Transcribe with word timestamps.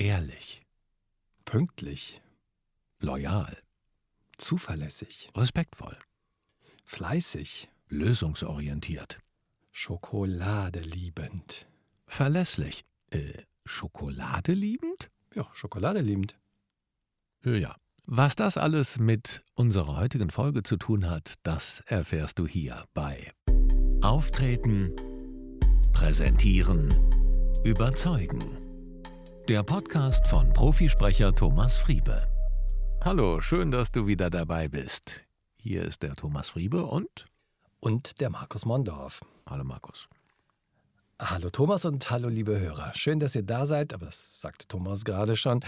ehrlich, 0.00 0.62
Pünktlich. 1.44 2.22
loyal, 3.00 3.56
Zuverlässig. 4.38 5.30
respektvoll, 5.36 5.96
Fleißig. 6.84 7.68
lösungsorientiert, 7.88 9.18
Schokolade 9.72 10.80
liebend. 10.80 11.66
verlässlich, 12.06 12.84
äh, 13.10 13.42
Schokolade 13.66 14.52
liebend? 14.52 15.10
Ja, 15.34 15.48
Schokolade 15.52 16.00
liebend. 16.00 16.36
Ja. 17.44 17.76
Was 18.06 18.34
das 18.34 18.56
alles 18.56 18.98
mit 18.98 19.44
unserer 19.54 19.96
heutigen 19.96 20.30
Folge 20.30 20.64
zu 20.64 20.76
tun 20.76 21.08
hat, 21.08 21.34
das 21.44 21.80
erfährst 21.86 22.38
du 22.40 22.46
hier 22.46 22.84
bei 22.94 23.30
Auftreten, 24.02 24.92
Präsentieren, 25.92 26.88
Überzeugen. 27.62 28.56
Der 29.50 29.64
Podcast 29.64 30.28
von 30.28 30.52
Profisprecher 30.52 31.32
Thomas 31.34 31.76
Friebe. 31.76 32.24
Hallo, 33.02 33.40
schön, 33.40 33.72
dass 33.72 33.90
du 33.90 34.06
wieder 34.06 34.30
dabei 34.30 34.68
bist. 34.68 35.22
Hier 35.56 35.82
ist 35.82 36.04
der 36.04 36.14
Thomas 36.14 36.50
Friebe 36.50 36.86
und 36.86 37.26
Und 37.80 38.20
der 38.20 38.30
Markus 38.30 38.64
Mondorf. 38.64 39.24
hallo 39.48 39.64
Markus. 39.64 40.08
Hallo 41.18 41.50
Thomas 41.50 41.84
und 41.84 42.08
hallo 42.12 42.28
liebe 42.28 42.60
Hörer. 42.60 42.92
Schön, 42.94 43.18
dass 43.18 43.34
ihr 43.34 43.42
da 43.42 43.66
seid, 43.66 43.92
aber 43.92 44.06
das 44.06 44.40
sagte 44.40 44.68
Thomas 44.68 45.04
gerade 45.04 45.36
schon. 45.36 45.64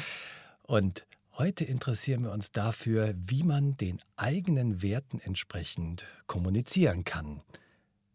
Und 0.62 1.05
heute 1.37 1.65
interessieren 1.65 2.23
wir 2.23 2.31
uns 2.31 2.53
dafür, 2.53 3.15
wie 3.17 3.43
man 3.43 3.73
den 3.79 3.99
eigenen 4.15 4.81
Werten 4.83 5.19
entsprechend 5.19 6.07
kommunizieren 6.29 7.03
kann. 7.03 7.41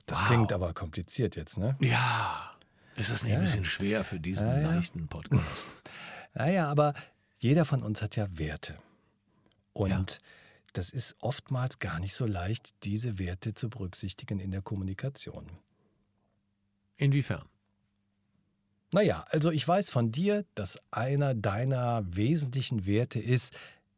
Das 0.06 0.22
Wow. 0.22 0.28
klingt 0.28 0.54
aber 0.54 0.74
kompliziert 0.74 1.36
jetzt, 1.36 1.58
ne? 1.58 1.76
Ja, 1.82 2.57
ist 2.98 3.10
das 3.12 3.24
nicht 3.24 3.34
ein 3.34 3.40
Ja. 3.40 3.46
bisschen 3.46 3.64
schwer 3.66 4.04
für 4.04 4.20
diesen 4.20 4.48
Ja, 4.48 4.60
ja. 4.60 4.72
leichten 4.76 5.08
Podcast? 5.08 5.68
Naja, 6.34 6.70
aber 6.70 6.94
jeder 7.38 7.66
von 7.66 7.82
uns 7.84 8.02
hat 8.02 8.16
ja 8.16 8.28
Werte. 8.38 8.78
Und 9.74 10.20
das 10.74 10.90
ist 10.90 11.16
oftmals 11.22 11.80
gar 11.80 12.00
nicht 12.00 12.14
so 12.14 12.26
leicht, 12.26 12.84
diese 12.84 13.18
Werte 13.20 13.54
zu 13.54 13.70
berücksichtigen 13.70 14.40
in 14.40 14.52
der 14.52 14.62
Kommunikation. 14.62 15.50
Inwiefern? 16.98 17.44
Naja, 18.92 19.26
also 19.30 19.52
ich 19.52 19.68
weiß 19.68 19.90
von 19.90 20.12
dir, 20.12 20.46
dass 20.56 20.80
einer 20.92 21.36
deiner 21.36 22.04
wesentlichen 22.16 22.86
Werte 22.86 23.20
ist, 23.20 23.54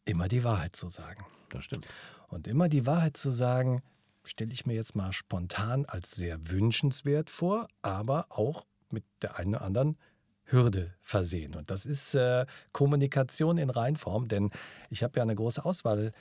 immer 0.05 0.27
die 0.27 0.43
Wahrheit 0.43 0.75
zu 0.75 0.89
sagen. 0.89 1.25
Das 1.49 1.63
stimmt. 1.65 1.87
Und 2.27 2.47
immer 2.47 2.69
die 2.69 2.85
Wahrheit 2.85 3.15
zu 3.15 3.29
sagen, 3.29 3.83
stelle 4.23 4.52
ich 4.52 4.65
mir 4.65 4.73
jetzt 4.73 4.95
mal 4.95 5.13
spontan 5.13 5.85
als 5.85 6.11
sehr 6.11 6.49
wünschenswert 6.49 7.29
vor, 7.29 7.67
aber 7.81 8.25
auch 8.29 8.65
mit 8.93 9.03
der 9.21 9.37
einen 9.37 9.55
oder 9.55 9.63
anderen 9.63 9.97
Hürde 10.45 10.93
versehen. 11.01 11.55
Und 11.55 11.69
das 11.69 11.85
ist 11.85 12.15
äh, 12.15 12.45
Kommunikation 12.71 13.57
in 13.57 13.69
Reinform, 13.69 14.27
denn 14.27 14.49
ich 14.89 15.03
habe 15.03 15.17
ja 15.17 15.23
eine 15.23 15.35
große 15.35 15.63
Auswahl 15.63 16.11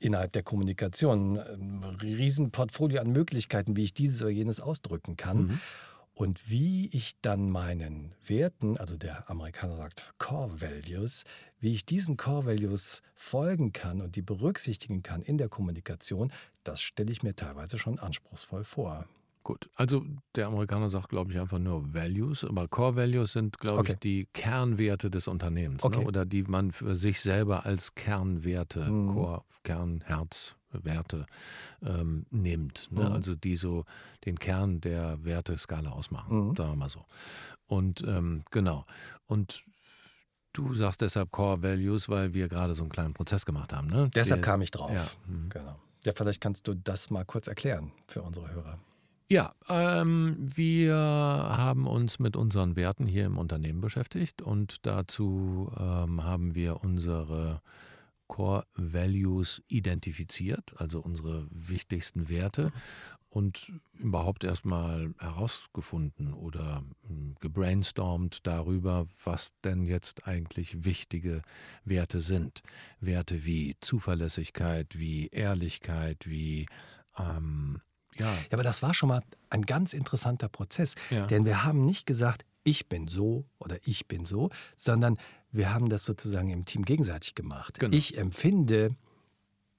innerhalb 0.00 0.32
der 0.32 0.42
Kommunikation, 0.42 1.38
ein 1.38 1.84
Riesenportfolio 2.02 3.00
an 3.00 3.12
Möglichkeiten, 3.12 3.76
wie 3.76 3.84
ich 3.84 3.94
dieses 3.94 4.22
oder 4.22 4.30
jenes 4.30 4.60
ausdrücken 4.60 5.16
kann. 5.16 5.38
Mhm. 5.38 5.60
Und 6.12 6.48
wie 6.48 6.88
ich 6.94 7.14
dann 7.20 7.50
meinen 7.50 8.14
Werten, 8.26 8.78
also 8.78 8.96
der 8.96 9.28
Amerikaner 9.28 9.76
sagt 9.76 10.14
Core 10.16 10.62
Values, 10.62 11.24
wie 11.60 11.74
ich 11.74 11.84
diesen 11.84 12.16
Core 12.16 12.46
Values 12.46 13.02
folgen 13.14 13.74
kann 13.74 14.00
und 14.00 14.16
die 14.16 14.22
berücksichtigen 14.22 15.02
kann 15.02 15.20
in 15.20 15.36
der 15.36 15.50
Kommunikation, 15.50 16.32
das 16.64 16.80
stelle 16.80 17.12
ich 17.12 17.22
mir 17.22 17.36
teilweise 17.36 17.78
schon 17.78 17.98
anspruchsvoll 17.98 18.64
vor. 18.64 19.06
Gut, 19.46 19.70
also 19.76 20.04
der 20.34 20.48
Amerikaner 20.48 20.90
sagt, 20.90 21.08
glaube 21.08 21.30
ich, 21.30 21.38
einfach 21.38 21.60
nur 21.60 21.94
Values, 21.94 22.42
aber 22.44 22.66
Core 22.66 22.96
Values 22.96 23.30
sind, 23.32 23.60
glaube 23.60 23.78
Okay. 23.78 23.92
ich, 23.92 23.98
die 24.00 24.28
Kernwerte 24.32 25.08
des 25.08 25.28
Unternehmens 25.28 25.84
Okay. 25.84 26.00
ne? 26.00 26.04
oder 26.04 26.24
die 26.24 26.42
man 26.42 26.72
für 26.72 26.96
sich 26.96 27.20
selber 27.20 27.64
als 27.64 27.94
Kernwerte, 27.94 28.90
Mhm. 28.90 29.06
Core, 29.12 29.44
Kern, 29.62 30.00
Herzwerte 30.04 31.26
ähm, 31.80 32.26
nimmt. 32.30 32.88
Ne? 32.90 33.04
Mhm. 33.04 33.12
Also 33.12 33.36
die 33.36 33.54
so 33.54 33.84
den 34.24 34.36
Kern 34.36 34.80
der 34.80 35.24
Werteskala 35.24 35.90
ausmachen, 35.90 36.48
Mhm. 36.48 36.56
sagen 36.56 36.70
wir 36.72 36.76
mal 36.76 36.88
so. 36.88 37.04
Und 37.68 38.02
ähm, 38.04 38.42
genau. 38.50 38.84
Und 39.26 39.62
du 40.54 40.74
sagst 40.74 41.02
deshalb 41.02 41.30
Core 41.30 41.62
Values, 41.62 42.08
weil 42.08 42.34
wir 42.34 42.48
gerade 42.48 42.74
so 42.74 42.82
einen 42.82 42.90
kleinen 42.90 43.14
Prozess 43.14 43.46
gemacht 43.46 43.72
haben. 43.72 43.86
Ne? 43.86 44.10
Deshalb 44.12 44.42
Der- 44.42 44.50
kam 44.50 44.60
ich 44.62 44.72
drauf. 44.72 44.90
Ja, 44.90 45.06
mhm. 45.28 45.50
Genau. 45.50 45.76
Ja, 46.04 46.12
vielleicht 46.16 46.40
kannst 46.40 46.66
du 46.66 46.74
das 46.74 47.10
mal 47.10 47.24
kurz 47.24 47.46
erklären 47.46 47.92
für 48.08 48.22
unsere 48.22 48.50
Hörer. 48.50 48.80
Ja, 49.28 49.52
ähm, 49.68 50.36
wir 50.38 50.94
haben 50.94 51.88
uns 51.88 52.20
mit 52.20 52.36
unseren 52.36 52.76
Werten 52.76 53.06
hier 53.06 53.26
im 53.26 53.38
Unternehmen 53.38 53.80
beschäftigt 53.80 54.40
und 54.40 54.86
dazu 54.86 55.72
ähm, 55.76 56.22
haben 56.22 56.54
wir 56.54 56.84
unsere 56.84 57.60
Core 58.28 58.66
Values 58.74 59.64
identifiziert, 59.66 60.74
also 60.76 61.00
unsere 61.00 61.48
wichtigsten 61.50 62.28
Werte 62.28 62.70
und 63.28 63.72
überhaupt 63.94 64.44
erstmal 64.44 65.12
herausgefunden 65.18 66.32
oder 66.32 66.84
ähm, 67.10 67.34
gebrainstormt 67.40 68.46
darüber, 68.46 69.08
was 69.24 69.50
denn 69.64 69.86
jetzt 69.86 70.28
eigentlich 70.28 70.84
wichtige 70.84 71.42
Werte 71.84 72.20
sind. 72.20 72.62
Werte 73.00 73.44
wie 73.44 73.74
Zuverlässigkeit, 73.80 74.96
wie 74.96 75.26
Ehrlichkeit, 75.28 76.28
wie 76.28 76.66
ähm, 77.18 77.80
ja, 78.18 78.26
Ja, 78.32 78.38
aber 78.52 78.62
das 78.62 78.82
war 78.82 78.94
schon 78.94 79.08
mal 79.08 79.22
ein 79.50 79.62
ganz 79.62 79.92
interessanter 79.92 80.48
Prozess. 80.48 80.94
Ja. 81.10 81.26
Denn 81.26 81.44
wir 81.44 81.64
haben 81.64 81.84
nicht 81.84 82.06
gesagt, 82.06 82.44
ich 82.64 82.88
bin 82.88 83.06
so 83.08 83.44
oder 83.58 83.76
ich 83.84 84.06
bin 84.08 84.24
so, 84.24 84.50
sondern 84.76 85.18
wir 85.52 85.72
haben 85.72 85.88
das 85.88 86.04
sozusagen 86.04 86.48
im 86.48 86.64
Team 86.64 86.84
gegenseitig 86.84 87.34
gemacht. 87.34 87.78
Genau. 87.78 87.94
Ich 87.96 88.18
empfinde 88.18 88.96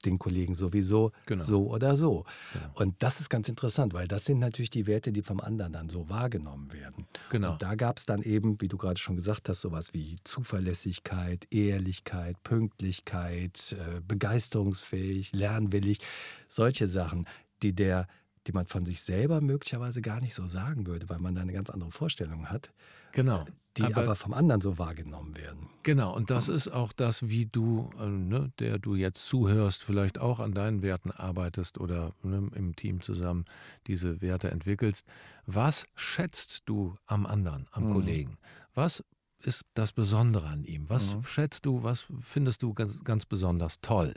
den 0.05 0.19
Kollegen 0.19 0.53
sowieso 0.55 1.11
Genau. 1.25 1.43
so 1.43 1.67
oder 1.67 1.97
so. 1.97 2.23
Genau. 2.53 2.65
Und 2.75 2.95
das 2.99 3.19
ist 3.19 3.29
ganz 3.29 3.49
interessant, 3.49 3.93
weil 3.93 4.07
das 4.07 4.25
sind 4.25 4.39
natürlich 4.39 4.69
die 4.69 4.85
Werte, 4.85 5.11
die 5.11 5.23
vom 5.23 5.39
anderen 5.41 5.73
dann 5.73 5.89
so 5.89 6.07
wahrgenommen 6.07 6.71
werden. 6.71 7.07
Genau. 7.31 7.53
Und 7.53 7.61
da 7.63 7.75
gab 7.75 7.97
es 7.97 8.05
dann 8.05 8.21
eben, 8.21 8.61
wie 8.61 8.67
du 8.67 8.77
gerade 8.77 8.99
schon 8.99 9.15
gesagt 9.15 9.49
hast, 9.49 9.61
sowas 9.61 9.93
wie 9.93 10.17
Zuverlässigkeit, 10.23 11.47
Ehrlichkeit, 11.51 12.41
Pünktlichkeit, 12.43 13.75
äh, 13.77 13.99
begeisterungsfähig, 14.01 15.33
lernwillig, 15.33 15.99
solche 16.47 16.87
Sachen, 16.87 17.27
die 17.63 17.73
der 17.73 18.07
die 18.47 18.53
man 18.53 18.65
von 18.65 18.85
sich 18.85 19.01
selber 19.01 19.41
möglicherweise 19.41 20.01
gar 20.01 20.21
nicht 20.21 20.33
so 20.33 20.47
sagen 20.47 20.87
würde, 20.87 21.09
weil 21.09 21.19
man 21.19 21.35
da 21.35 21.41
eine 21.41 21.53
ganz 21.53 21.69
andere 21.69 21.91
Vorstellung 21.91 22.49
hat, 22.49 22.71
genau. 23.11 23.45
die 23.75 23.83
aber, 23.83 24.15
vom 24.15 24.33
anderen 24.33 24.61
so 24.61 24.77
wahrgenommen 24.77 25.35
werden. 25.35 25.69
Genau, 25.83 26.15
und 26.15 26.29
das 26.29 26.47
ist 26.47 26.69
auch 26.69 26.93
das, 26.93 27.27
wie 27.29 27.45
du, 27.45 27.89
äh, 27.99 28.07
ne, 28.07 28.51
der 28.59 28.79
du 28.79 28.95
jetzt 28.95 29.27
zuhörst, 29.27 29.83
vielleicht 29.83 30.17
auch 30.19 30.39
an 30.39 30.53
deinen 30.53 30.81
Werten 30.81 31.11
arbeitest 31.11 31.77
oder 31.77 32.13
ne, 32.23 32.49
im 32.55 32.75
Team 32.75 33.01
zusammen 33.01 33.45
diese 33.87 34.21
Werte 34.21 34.49
entwickelst. 34.49 35.05
Was 35.45 35.85
schätzt 35.95 36.63
du 36.65 36.95
am 37.05 37.25
anderen, 37.25 37.67
am 37.71 37.89
Mhm. 37.89 37.93
Kollegen? 37.93 38.37
Was 38.73 39.03
ist 39.43 39.65
das 39.75 39.91
Besondere 39.91 40.47
an 40.47 40.63
ihm? 40.63 40.89
Was 40.89 41.15
Mhm. 41.15 41.23
schätzt 41.23 41.65
du, 41.65 41.83
was 41.83 42.05
findest 42.19 42.63
du 42.63 42.73
ganz, 42.73 43.03
ganz 43.03 43.25
besonders 43.25 43.81
toll? 43.81 44.13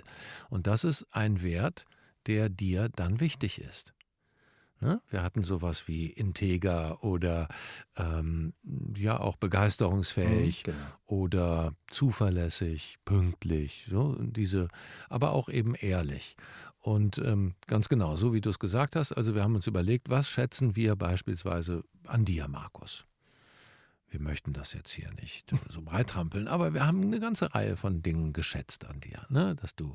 Und 0.49 0.67
das 0.67 0.85
ist 0.85 1.07
ein 1.11 1.43
Wert, 1.43 1.85
der 2.27 2.49
dir 2.49 2.89
dann 2.89 3.21
wichtig 3.21 3.61
ist. 3.61 3.93
Ne? 4.81 5.01
Wir 5.11 5.23
hatten 5.23 5.43
sowas 5.43 5.89
wie 5.89 6.07
integer 6.07 7.05
oder 7.05 7.49
ähm, 7.97 8.55
ja 8.97 9.21
auch 9.21 9.37
begeisterungsfähig 9.37 10.65
Genau. 10.65 10.77
oder 11.07 11.75
zuverlässig, 11.91 12.99
pünktlich, 13.05 13.87
so 13.91 14.15
diese, 14.21 14.69
aber 15.09 15.33
auch 15.33 15.49
eben 15.49 15.75
ehrlich. 15.75 16.37
Und 16.79 17.19
ähm, 17.19 17.55
ganz 17.67 17.89
genau, 17.91 18.17
so 18.17 18.33
wie 18.33 18.41
du 18.41 18.49
es 18.49 18.59
gesagt 18.59 18.97
hast, 18.97 19.13
also 19.13 19.35
wir 19.35 19.43
haben 19.43 19.55
uns 19.55 19.67
überlegt, 19.67 20.09
was 20.09 20.29
schätzen 20.31 20.77
wir 20.77 20.97
beispielsweise 20.97 21.85
an 22.07 22.25
dir, 22.25 22.49
Markus? 22.49 23.05
Wir 24.09 24.21
möchten 24.21 24.53
das 24.55 24.73
jetzt 24.73 24.91
hier 24.91 25.11
nicht 25.21 25.53
so 25.69 25.83
breit 25.83 26.09
trampeln, 26.09 26.49
aber 26.49 26.75
wir 26.75 26.87
haben 26.87 27.03
eine 27.03 27.21
ganze 27.21 27.55
Reihe 27.55 27.76
von 27.76 28.03
Dingen 28.03 28.33
geschätzt 28.33 28.87
an 28.87 28.99
dir, 29.00 29.26
ne? 29.29 29.55
dass 29.55 29.76
du, 29.76 29.94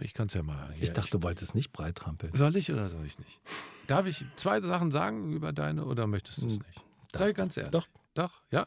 ich 0.00 0.14
kann 0.14 0.26
es 0.28 0.34
ja 0.34 0.42
mal 0.42 0.72
hier, 0.72 0.84
Ich 0.84 0.92
dachte, 0.92 1.10
du 1.10 1.22
wolltest 1.22 1.54
nicht 1.54 1.72
breit 1.72 1.96
trampeln. 1.96 2.34
soll 2.34 2.56
ich 2.56 2.72
oder 2.72 2.88
soll 2.88 3.04
ich 3.06 3.18
nicht? 3.18 3.40
Darf 3.86 4.06
ich 4.06 4.24
zwei 4.36 4.60
Sachen 4.60 4.90
sagen 4.90 5.32
über 5.32 5.52
deine 5.52 5.84
oder 5.84 6.06
möchtest 6.06 6.42
du 6.42 6.46
es 6.46 6.54
Hm, 6.54 6.62
nicht? 6.66 6.82
Sei 7.14 7.32
ganz 7.32 7.56
ehrlich. 7.56 7.70
Doch. 7.70 7.86
Doch, 8.14 8.42
ja. 8.50 8.66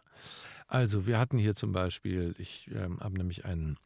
Also 0.69 1.07
wir 1.07 1.17
hatten 1.17 1.37
hier 1.37 1.55
zum 1.55 1.71
Beispiel, 1.71 2.35
ich 2.37 2.69
ähm, 2.73 2.99
habe 2.99 3.17
nämlich 3.17 3.45
ein 3.45 3.77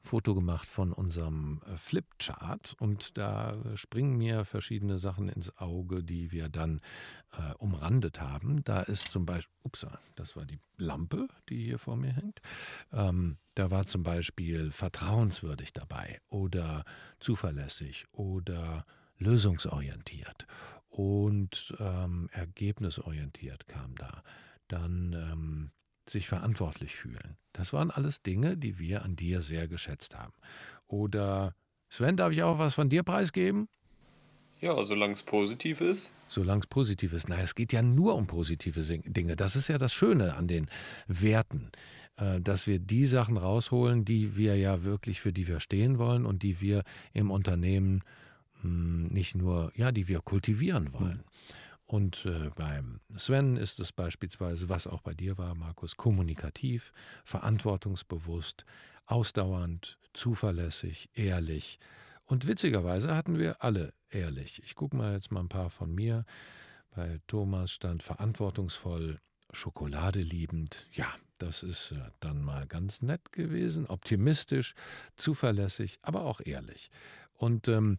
Foto 0.00 0.34
gemacht 0.34 0.66
von 0.66 0.94
unserem 0.94 1.60
äh, 1.66 1.76
Flipchart 1.76 2.74
und 2.78 3.18
da 3.18 3.52
äh, 3.52 3.76
springen 3.76 4.16
mir 4.16 4.46
verschiedene 4.46 4.98
Sachen 4.98 5.28
ins 5.28 5.54
Auge, 5.58 6.02
die 6.02 6.32
wir 6.32 6.48
dann 6.48 6.80
äh, 7.32 7.52
umrandet 7.58 8.22
haben. 8.22 8.64
Da 8.64 8.80
ist 8.80 9.12
zum 9.12 9.26
Beispiel, 9.26 9.52
ups, 9.62 9.86
das 10.14 10.34
war 10.34 10.46
die 10.46 10.58
Lampe, 10.78 11.28
die 11.50 11.64
hier 11.66 11.78
vor 11.78 11.96
mir 11.96 12.12
hängt. 12.14 12.40
Ähm, 12.92 13.36
da 13.54 13.70
war 13.70 13.84
zum 13.86 14.02
Beispiel 14.02 14.70
vertrauenswürdig 14.70 15.74
dabei 15.74 16.22
oder 16.30 16.86
zuverlässig 17.20 18.06
oder 18.12 18.86
lösungsorientiert 19.18 20.46
und 20.88 21.74
ähm, 21.78 22.30
ergebnisorientiert 22.32 23.68
kam 23.68 23.94
da. 23.96 24.22
Dann 24.72 25.12
ähm, 25.12 25.70
sich 26.08 26.28
verantwortlich 26.28 26.96
fühlen. 26.96 27.36
Das 27.52 27.72
waren 27.72 27.90
alles 27.90 28.22
Dinge, 28.22 28.56
die 28.56 28.78
wir 28.78 29.04
an 29.04 29.16
dir 29.16 29.42
sehr 29.42 29.68
geschätzt 29.68 30.16
haben. 30.16 30.32
Oder 30.86 31.54
Sven, 31.90 32.16
darf 32.16 32.32
ich 32.32 32.42
auch 32.42 32.58
was 32.58 32.74
von 32.74 32.88
dir 32.88 33.02
preisgeben? 33.02 33.68
Ja, 34.60 34.82
solange 34.82 35.12
es 35.12 35.22
positiv 35.22 35.80
ist. 35.80 36.14
Solange 36.28 36.60
es 36.60 36.66
positiv 36.68 37.12
ist. 37.12 37.28
Na, 37.28 37.38
es 37.40 37.54
geht 37.54 37.72
ja 37.72 37.82
nur 37.82 38.14
um 38.14 38.26
positive 38.26 38.80
Dinge. 38.80 39.36
Das 39.36 39.56
ist 39.56 39.68
ja 39.68 39.76
das 39.76 39.92
Schöne 39.92 40.34
an 40.36 40.48
den 40.48 40.68
Werten, 41.06 41.70
äh, 42.16 42.40
dass 42.40 42.66
wir 42.66 42.78
die 42.78 43.04
Sachen 43.04 43.36
rausholen, 43.36 44.04
die 44.04 44.36
wir 44.36 44.56
ja 44.56 44.84
wirklich, 44.84 45.20
für 45.20 45.32
die 45.32 45.48
wir 45.48 45.60
stehen 45.60 45.98
wollen 45.98 46.24
und 46.24 46.42
die 46.42 46.60
wir 46.60 46.84
im 47.12 47.30
Unternehmen 47.30 48.02
hm, 48.62 49.08
nicht 49.08 49.34
nur, 49.34 49.72
ja, 49.74 49.92
die 49.92 50.08
wir 50.08 50.20
kultivieren 50.20 50.92
wollen. 50.94 51.18
Mhm. 51.18 51.52
Und 51.92 52.24
äh, 52.24 52.48
beim 52.54 53.00
Sven 53.16 53.58
ist 53.58 53.78
es 53.78 53.92
beispielsweise, 53.92 54.70
was 54.70 54.86
auch 54.86 55.02
bei 55.02 55.12
dir 55.12 55.36
war, 55.36 55.54
Markus, 55.54 55.94
kommunikativ, 55.98 56.90
verantwortungsbewusst, 57.22 58.64
ausdauernd, 59.04 59.98
zuverlässig, 60.14 61.10
ehrlich. 61.12 61.78
Und 62.24 62.46
witzigerweise 62.46 63.14
hatten 63.14 63.38
wir 63.38 63.62
alle 63.62 63.92
ehrlich. 64.08 64.62
Ich 64.64 64.74
gucke 64.74 64.96
mal 64.96 65.12
jetzt 65.12 65.30
mal 65.30 65.40
ein 65.40 65.50
paar 65.50 65.68
von 65.68 65.94
mir. 65.94 66.24
Bei 66.96 67.20
Thomas 67.26 67.72
stand 67.72 68.02
verantwortungsvoll, 68.02 69.18
Schokolade 69.52 70.20
liebend. 70.20 70.88
Ja, 70.94 71.14
das 71.36 71.62
ist 71.62 71.92
äh, 71.92 72.00
dann 72.20 72.42
mal 72.42 72.66
ganz 72.66 73.02
nett 73.02 73.32
gewesen, 73.32 73.84
optimistisch, 73.84 74.72
zuverlässig, 75.16 75.98
aber 76.00 76.24
auch 76.24 76.40
ehrlich. 76.42 76.90
Und 77.34 77.68
ähm, 77.68 77.98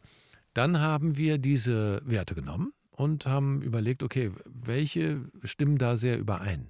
dann 0.55 0.79
haben 0.79 1.15
wir 1.15 1.37
diese 1.37 2.01
Werte 2.05 2.33
genommen 2.33 2.73
und 2.95 3.25
haben 3.25 3.61
überlegt, 3.61 4.03
okay, 4.03 4.31
welche 4.45 5.21
stimmen 5.43 5.77
da 5.77 5.97
sehr 5.97 6.17
überein? 6.17 6.67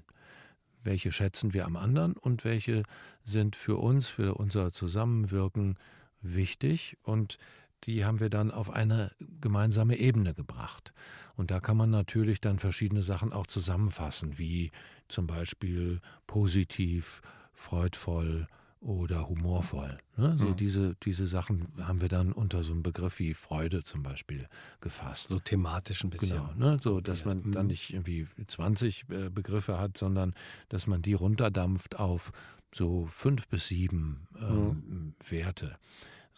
Welche 0.84 1.12
schätzen 1.12 1.54
wir 1.54 1.66
am 1.66 1.76
anderen 1.76 2.14
und 2.14 2.44
welche 2.44 2.84
sind 3.24 3.56
für 3.56 3.78
uns, 3.78 4.10
für 4.10 4.36
unser 4.36 4.72
Zusammenwirken 4.72 5.78
wichtig? 6.22 6.98
Und 7.04 7.38
die 7.84 8.06
haben 8.06 8.20
wir 8.20 8.30
dann 8.30 8.52
auf 8.52 8.70
eine 8.70 9.12
gemeinsame 9.42 9.98
Ebene 9.98 10.34
gebracht. 10.34 10.94
Und 11.36 11.52
da 11.52 11.60
kann 11.60 11.78
man 11.78 11.90
natürlich 11.90 12.40
dann 12.42 12.60
verschiedene 12.60 13.04
Sachen 13.04 13.34
auch 13.34 13.48
zusammenfassen, 13.48 14.38
wie 14.38 14.72
zum 15.08 15.28
Beispiel 15.28 16.00
positiv, 16.28 17.22
freudvoll, 17.54 18.48
oder 18.84 19.30
humorvoll. 19.30 19.98
Ne? 20.18 20.36
So 20.38 20.50
mhm. 20.50 20.56
diese, 20.58 20.96
diese 21.04 21.26
Sachen 21.26 21.70
haben 21.82 22.02
wir 22.02 22.10
dann 22.10 22.34
unter 22.34 22.64
so 22.64 22.74
einem 22.74 22.84
Begriff 22.84 23.20
wie 23.20 23.34
Freude 23.34 23.84
zum 23.84 24.04
Beispiel 24.04 24.48
gefasst. 24.82 25.30
So 25.30 25.40
thematisch 25.40 26.04
ein 26.04 26.10
bisschen. 26.10 26.42
Genau, 26.58 26.72
ne? 26.72 26.80
so 26.82 27.00
dass 27.00 27.24
man 27.24 27.44
mhm. 27.44 27.52
dann 27.54 27.68
nicht 27.68 27.94
irgendwie 27.94 28.28
20 28.46 29.06
äh, 29.10 29.30
Begriffe 29.30 29.80
hat, 29.80 29.98
sondern 29.98 30.34
dass 30.70 30.86
man 30.86 31.02
die 31.02 31.14
runterdampft 31.14 31.98
auf 31.98 32.32
so 32.74 33.06
fünf 33.08 33.48
bis 33.48 33.68
sieben 33.68 34.28
ähm, 34.38 34.68
mhm. 34.68 35.16
Werte. 35.30 35.78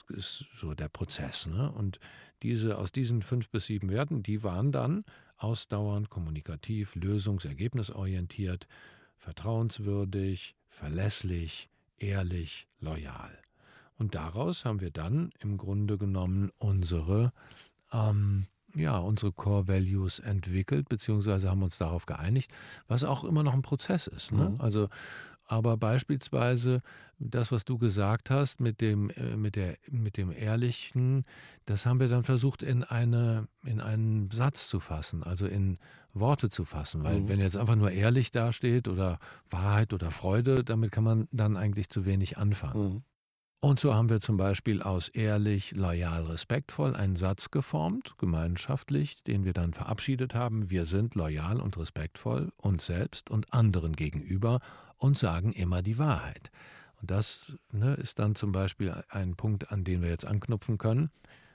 Das 0.08 0.18
ist 0.18 0.46
so 0.56 0.74
der 0.76 0.90
Prozess. 0.90 1.48
Ne? 1.48 1.72
Und 1.72 2.00
diese, 2.44 2.78
aus 2.78 2.92
diesen 2.92 3.24
fünf 3.24 3.50
bis 3.50 3.66
sieben 3.66 3.90
Werten, 3.90 4.22
die 4.22 4.44
waren 4.44 4.72
dann 4.72 5.04
ausdauernd, 5.38 6.10
kommunikativ, 6.10 6.94
lösungsergebnisorientiert, 6.96 8.68
vertrauenswürdig, 9.18 10.56
verlässlich, 10.68 11.70
ehrlich, 12.00 12.68
loyal. 12.80 13.38
Und 13.98 14.16
daraus 14.16 14.66
haben 14.66 14.82
wir 14.82 14.92
dann 14.92 15.32
im 15.40 15.58
Grunde 15.58 15.98
genommen 15.98 16.52
unsere, 16.58 17.32
ähm, 17.92 18.48
ja, 18.76 18.98
unsere 18.98 19.32
Core 19.32 19.68
Values 19.68 20.20
entwickelt, 20.20 20.90
beziehungsweise 20.90 21.50
haben 21.50 21.64
uns 21.64 21.78
darauf 21.78 22.06
geeinigt, 22.06 22.52
was 22.88 23.04
auch 23.04 23.24
immer 23.24 23.44
noch 23.44 23.54
ein 23.54 23.62
Prozess 23.62 24.08
ist. 24.08 24.34
Ne? 24.34 24.50
Mhm. 24.50 24.62
Also 24.62 24.90
aber 25.48 25.78
beispielsweise 25.78 26.82
das, 27.20 27.52
was 27.52 27.66
du 27.66 27.78
gesagt 27.78 28.30
hast 28.30 28.60
mit 28.60 28.82
dem, 28.82 29.10
äh, 29.12 29.38
mit 29.38 29.56
der, 29.56 29.78
mit 29.90 30.18
dem 30.18 30.32
Ehrlichen, 30.32 31.24
das 31.66 31.86
haben 31.86 32.00
wir 32.00 32.08
dann 32.08 32.24
versucht 32.24 32.64
in, 32.64 32.84
eine, 32.84 33.48
in 33.64 33.80
einen 33.80 34.32
Satz 34.32 34.68
zu 34.68 34.80
fassen, 34.80 35.24
also 35.24 35.46
in 35.46 35.78
Worte 36.16 36.50
zu 36.50 36.66
fassen. 36.66 37.04
Weil 37.04 37.22
mhm. 37.22 37.30
wenn 37.30 37.40
jetzt 37.40 37.58
einfach 37.58 37.76
nur 37.76 37.92
ehrlich 37.92 38.32
dasteht 38.32 38.88
oder 38.88 39.20
Wahrheit 39.50 39.94
oder 39.94 40.12
Freude, 40.12 40.64
damit 40.64 40.92
kann 40.92 41.04
man 41.04 41.28
dann 41.32 41.58
eigentlich 41.58 41.90
zu 41.90 42.06
wenig 42.06 42.38
anfangen. 42.38 42.94
Mhm. 42.94 43.04
Und 43.62 43.80
so 43.80 43.96
haben 43.96 44.10
wir 44.10 44.20
zum 44.20 44.38
Beispiel 44.38 44.84
aus 44.84 45.08
ehrlich, 45.08 45.72
loyal, 45.72 46.26
respektvoll 46.26 46.96
einen 46.96 47.16
Satz 47.16 47.50
geformt, 47.50 48.14
gemeinschaftlich, 48.20 49.24
den 49.24 49.44
wir 49.44 49.54
dann 49.54 49.74
verabschiedet 49.74 50.36
haben. 50.36 50.70
Wir 50.70 50.86
sind 50.86 51.16
loyal 51.16 51.60
und 51.60 51.76
respektvoll 51.76 52.52
uns 52.58 52.86
selbst 52.86 53.32
und 53.32 53.52
anderen 53.54 53.94
gegenüber 53.94 54.60
und 54.98 55.18
sagen 55.18 55.52
immer 55.52 55.82
die 55.82 55.98
Wahrheit. 55.98 56.52
Und 57.02 57.10
das 57.10 57.58
ne, 57.72 57.96
ist 57.96 58.20
dann 58.20 58.36
zum 58.36 58.52
Beispiel 58.52 59.04
ein 59.10 59.36
Punkt, 59.36 59.72
an 59.72 59.84
den 59.84 60.04
wir 60.04 60.10
jetzt 60.10 60.26
anknüpfen 60.26 60.78
können, 60.78 61.10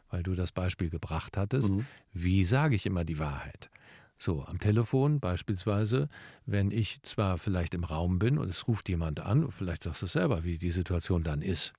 weil 0.09 0.25
du 0.25 0.35
das 0.35 0.51
Beispiel 0.51 0.91
gebracht 0.91 1.37
hattest. 1.37 1.73
Mhm. 1.73 1.87
Wie 2.13 2.45
sage 2.45 2.75
ich 2.75 2.87
immer 2.87 3.05
die 3.05 3.21
Wahrheit? 3.21 3.71
So, 4.23 4.45
am 4.45 4.59
Telefon 4.59 5.19
beispielsweise, 5.19 6.09
wenn 6.45 6.71
ich 6.71 7.01
zwar 7.03 7.39
vielleicht 7.39 7.73
im 7.73 7.85
Raum 7.85 8.19
bin 8.19 8.37
und 8.37 8.51
es 8.51 8.69
ruft 8.69 8.91
jemand 8.91 9.21
an, 9.21 9.51
vielleicht 9.51 9.85
sagst 9.85 10.03
du 10.03 10.07
es 10.07 10.13
selber, 10.13 10.45
wie 10.45 10.59
die 10.59 10.73
Situation 10.73 11.23
dann 11.23 11.41
ist. 11.41 11.73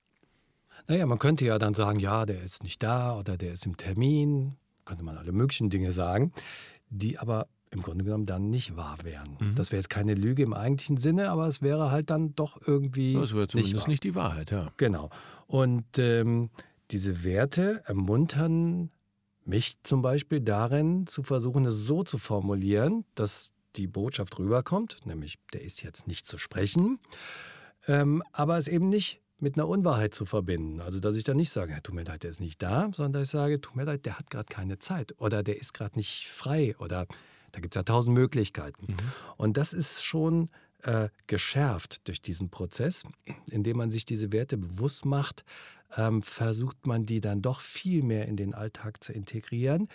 Naja, 0.88 1.06
man 1.06 1.20
könnte 1.20 1.44
ja 1.44 1.58
dann 1.60 1.72
sagen, 1.72 2.00
ja, 2.00 2.26
der 2.26 2.42
ist 2.42 2.64
nicht 2.64 2.82
da 2.82 3.16
oder 3.16 3.36
der 3.36 3.52
ist 3.52 3.64
im 3.64 3.76
Termin, 3.76 4.56
könnte 4.84 5.04
man 5.04 5.16
alle 5.16 5.30
möglichen 5.30 5.70
Dinge 5.70 5.92
sagen, 5.92 6.32
die 6.90 7.16
aber 7.16 7.46
im 7.70 7.80
Grunde 7.80 8.04
genommen 8.04 8.26
dann 8.26 8.50
nicht 8.50 8.76
wahr 8.76 8.96
wären. 9.04 9.36
Mhm. 9.38 9.54
Das 9.54 9.70
wäre 9.70 9.78
jetzt 9.78 9.88
keine 9.88 10.14
Lüge 10.14 10.42
im 10.42 10.52
eigentlichen 10.52 10.96
Sinne, 10.96 11.30
aber 11.30 11.46
es 11.46 11.62
wäre 11.62 11.92
halt 11.92 12.10
dann 12.10 12.34
doch 12.34 12.60
irgendwie. 12.66 13.14
Das 13.14 13.36
wäre 13.36 13.46
zumindest 13.46 13.74
nicht, 13.74 13.86
nicht, 13.86 14.02
die 14.02 14.16
Wahrheit, 14.16 14.50
ja. 14.50 14.72
Genau. 14.78 15.10
Und 15.46 15.96
ähm, 15.98 16.50
diese 16.90 17.22
Werte 17.22 17.82
ermuntern 17.86 18.90
mich 19.44 19.78
zum 19.82 20.02
Beispiel 20.02 20.40
darin, 20.40 21.06
zu 21.06 21.22
versuchen, 21.22 21.64
es 21.64 21.84
so 21.84 22.02
zu 22.02 22.18
formulieren, 22.18 23.04
dass 23.14 23.52
die 23.76 23.86
Botschaft 23.86 24.38
rüberkommt, 24.38 24.98
nämlich 25.06 25.38
der 25.52 25.62
ist 25.62 25.82
jetzt 25.82 26.06
nicht 26.06 26.26
zu 26.26 26.38
sprechen, 26.38 26.98
ähm, 27.86 28.22
aber 28.32 28.58
es 28.58 28.68
eben 28.68 28.88
nicht 28.88 29.20
mit 29.38 29.56
einer 29.56 29.66
Unwahrheit 29.66 30.14
zu 30.14 30.24
verbinden. 30.24 30.80
Also, 30.80 31.00
dass 31.00 31.16
ich 31.16 31.24
dann 31.24 31.36
nicht 31.36 31.50
sage, 31.50 31.76
tut 31.82 31.94
mir 31.94 32.04
leid, 32.04 32.22
der 32.22 32.30
ist 32.30 32.40
nicht 32.40 32.62
da, 32.62 32.90
sondern 32.94 33.14
dass 33.14 33.24
ich 33.24 33.30
sage, 33.30 33.60
tut 33.60 33.74
mir 33.74 33.84
leid, 33.84 34.06
der 34.06 34.18
hat 34.18 34.30
gerade 34.30 34.46
keine 34.46 34.78
Zeit 34.78 35.14
oder 35.18 35.42
der 35.42 35.58
ist 35.58 35.74
gerade 35.74 35.96
nicht 35.96 36.28
frei 36.28 36.76
oder 36.78 37.06
da 37.50 37.60
gibt 37.60 37.74
es 37.74 37.78
ja 37.78 37.82
tausend 37.82 38.14
Möglichkeiten. 38.14 38.86
Mhm. 38.92 38.96
Und 39.36 39.56
das 39.56 39.72
ist 39.72 40.04
schon 40.04 40.48
äh, 40.82 41.08
geschärft 41.26 42.08
durch 42.08 42.22
diesen 42.22 42.50
Prozess, 42.50 43.02
indem 43.50 43.76
man 43.78 43.90
sich 43.90 44.04
diese 44.04 44.32
Werte 44.32 44.56
bewusst 44.58 45.04
macht, 45.04 45.44
ähm, 45.96 46.22
versucht 46.22 46.86
man 46.86 47.06
die 47.06 47.20
dann 47.20 47.42
doch 47.42 47.60
viel 47.60 48.02
mehr 48.02 48.26
in 48.26 48.36
den 48.36 48.54
Alltag 48.54 49.02
zu 49.02 49.12
integrieren. 49.12 49.88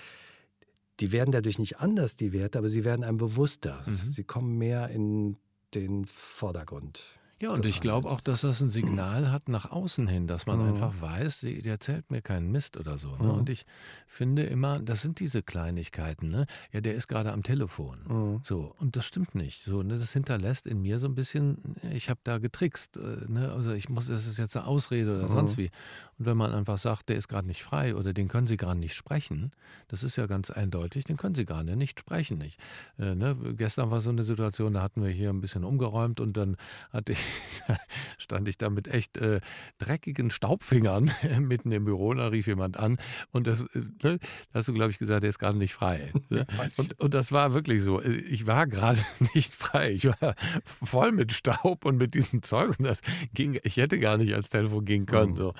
Die 0.99 1.11
werden 1.11 1.31
dadurch 1.31 1.59
nicht 1.59 1.79
anders, 1.79 2.15
die 2.15 2.33
Werte, 2.33 2.57
aber 2.57 2.69
sie 2.69 2.83
werden 2.83 3.03
einem 3.03 3.17
bewusster. 3.17 3.83
Mhm. 3.85 3.93
Sie 3.93 4.23
kommen 4.23 4.57
mehr 4.57 4.89
in 4.89 5.37
den 5.73 6.05
Vordergrund. 6.05 7.16
Ja, 7.39 7.51
und 7.51 7.67
ich 7.67 7.81
glaube 7.81 8.09
auch, 8.09 8.19
dass 8.19 8.41
das 8.41 8.61
ein 8.61 8.69
Signal 8.69 9.31
hat 9.31 9.47
nach 9.47 9.69
außen 9.69 10.07
hin, 10.07 10.25
dass 10.25 10.47
man 10.47 10.59
mhm. 10.59 10.69
einfach 10.69 10.93
weiß, 10.99 11.41
der 11.41 11.65
erzählt 11.65 12.09
mir 12.09 12.21
keinen 12.21 12.51
Mist 12.51 12.77
oder 12.77 12.97
so. 12.97 13.15
Ne? 13.17 13.25
Mhm. 13.25 13.31
Und 13.31 13.49
ich 13.49 13.65
finde 14.07 14.43
immer, 14.43 14.79
das 14.79 15.03
sind 15.03 15.19
diese 15.19 15.43
Kleinigkeiten. 15.43 16.29
Ne? 16.29 16.47
Ja, 16.71 16.81
der 16.81 16.95
ist 16.95 17.07
gerade 17.07 17.31
am 17.31 17.43
Telefon. 17.43 17.99
Mhm. 18.07 18.39
So, 18.43 18.73
und 18.79 18.95
das 18.95 19.05
stimmt 19.05 19.35
nicht. 19.35 19.63
So, 19.63 19.83
ne? 19.83 19.99
Das 19.99 20.13
hinterlässt 20.13 20.65
in 20.65 20.81
mir 20.81 20.99
so 20.99 21.07
ein 21.07 21.13
bisschen, 21.13 21.75
ich 21.91 22.09
habe 22.09 22.19
da 22.23 22.39
getrickst. 22.39 22.97
Äh, 22.97 23.25
ne? 23.27 23.51
Also 23.51 23.71
ich 23.71 23.87
muss, 23.87 24.07
das 24.07 24.25
ist 24.25 24.39
jetzt 24.39 24.57
eine 24.57 24.65
Ausrede 24.65 25.17
oder 25.17 25.27
sonst 25.27 25.57
mhm. 25.57 25.63
wie. 25.63 25.71
Und 26.17 26.25
wenn 26.25 26.37
man 26.37 26.51
einfach 26.51 26.79
sagt, 26.79 27.09
der 27.09 27.17
ist 27.17 27.27
gerade 27.27 27.47
nicht 27.47 27.61
frei 27.61 27.95
oder 27.95 28.13
den 28.13 28.29
können 28.29 28.47
Sie 28.47 28.57
gerade 28.57 28.79
nicht 28.79 28.95
sprechen, 28.95 29.51
das 29.89 30.03
ist 30.03 30.15
ja 30.15 30.25
ganz 30.25 30.49
eindeutig, 30.49 31.03
den 31.03 31.17
können 31.17 31.35
Sie 31.35 31.45
gerade 31.45 31.75
nicht 31.75 31.99
sprechen. 31.99 32.39
Nicht. 32.39 32.59
Äh, 32.97 33.13
ne? 33.13 33.37
Gestern 33.55 33.91
war 33.91 34.01
so 34.01 34.09
eine 34.09 34.23
Situation, 34.23 34.73
da 34.73 34.81
hatten 34.81 35.03
wir 35.03 35.11
hier 35.11 35.29
ein 35.29 35.41
bisschen 35.41 35.63
umgeräumt 35.63 36.19
und 36.19 36.35
dann 36.35 36.57
hatte 36.91 37.11
ich 37.11 37.26
stand 38.17 38.47
ich 38.47 38.57
da 38.57 38.69
mit 38.69 38.87
echt 38.87 39.17
äh, 39.17 39.41
dreckigen 39.77 40.29
Staubfingern 40.29 41.11
mitten 41.39 41.71
im 41.71 41.85
Büro 41.85 42.09
und 42.09 42.17
da 42.17 42.27
rief 42.27 42.47
jemand 42.47 42.77
an 42.77 42.97
und 43.31 43.47
das, 43.47 43.61
äh, 43.61 43.79
ne, 44.03 44.19
da 44.51 44.59
hast 44.59 44.67
du, 44.67 44.73
glaube 44.73 44.91
ich, 44.91 44.97
gesagt, 44.99 45.23
der 45.23 45.29
ist 45.29 45.39
gerade 45.39 45.57
nicht 45.57 45.73
frei. 45.73 46.11
Ne? 46.29 46.45
Und, 46.77 46.99
und, 46.99 47.13
das 47.13 47.31
war 47.31 47.53
wirklich 47.53 47.81
so. 47.83 48.01
Äh, 48.01 48.11
ich 48.11 48.47
war 48.47 48.67
gerade 48.67 48.99
nicht 49.33 49.53
frei. 49.53 49.91
Ich 49.91 50.05
war 50.05 50.35
voll 50.63 51.11
mit 51.11 51.31
Staub 51.31 51.85
und 51.85 51.97
mit 51.97 52.13
diesem 52.13 52.41
Zeug 52.41 52.77
und 52.77 52.85
das 52.85 53.01
ging, 53.33 53.59
ich 53.63 53.77
hätte 53.77 53.99
gar 53.99 54.17
nicht 54.17 54.33
ans 54.33 54.49
Telefon 54.49 54.85
gehen 54.85 55.05
können. 55.05 55.31
Mhm. 55.31 55.37
So. 55.37 55.53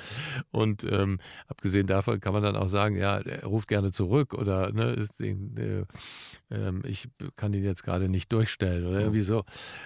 Und 0.52 0.84
ähm, 0.84 1.20
abgesehen 1.48 1.88
davon 1.88 2.20
kann 2.20 2.34
man 2.34 2.44
dann 2.44 2.56
auch 2.56 2.68
sagen, 2.68 2.96
ja, 2.98 3.20
er 3.20 3.46
ruft 3.46 3.68
gerne 3.68 3.92
zurück 3.92 4.34
oder 4.34 4.72
ne, 4.72 4.92
ist 4.92 5.20
den, 5.20 5.56
äh, 5.58 5.86
ähm, 6.50 6.82
ich 6.86 7.10
kann 7.36 7.54
ihn 7.54 7.64
jetzt 7.64 7.84
gerade 7.84 8.10
nicht 8.10 8.32
durchstellen 8.32 8.86
oder 8.86 9.00
irgendwie 9.00 9.22
so. 9.22 9.44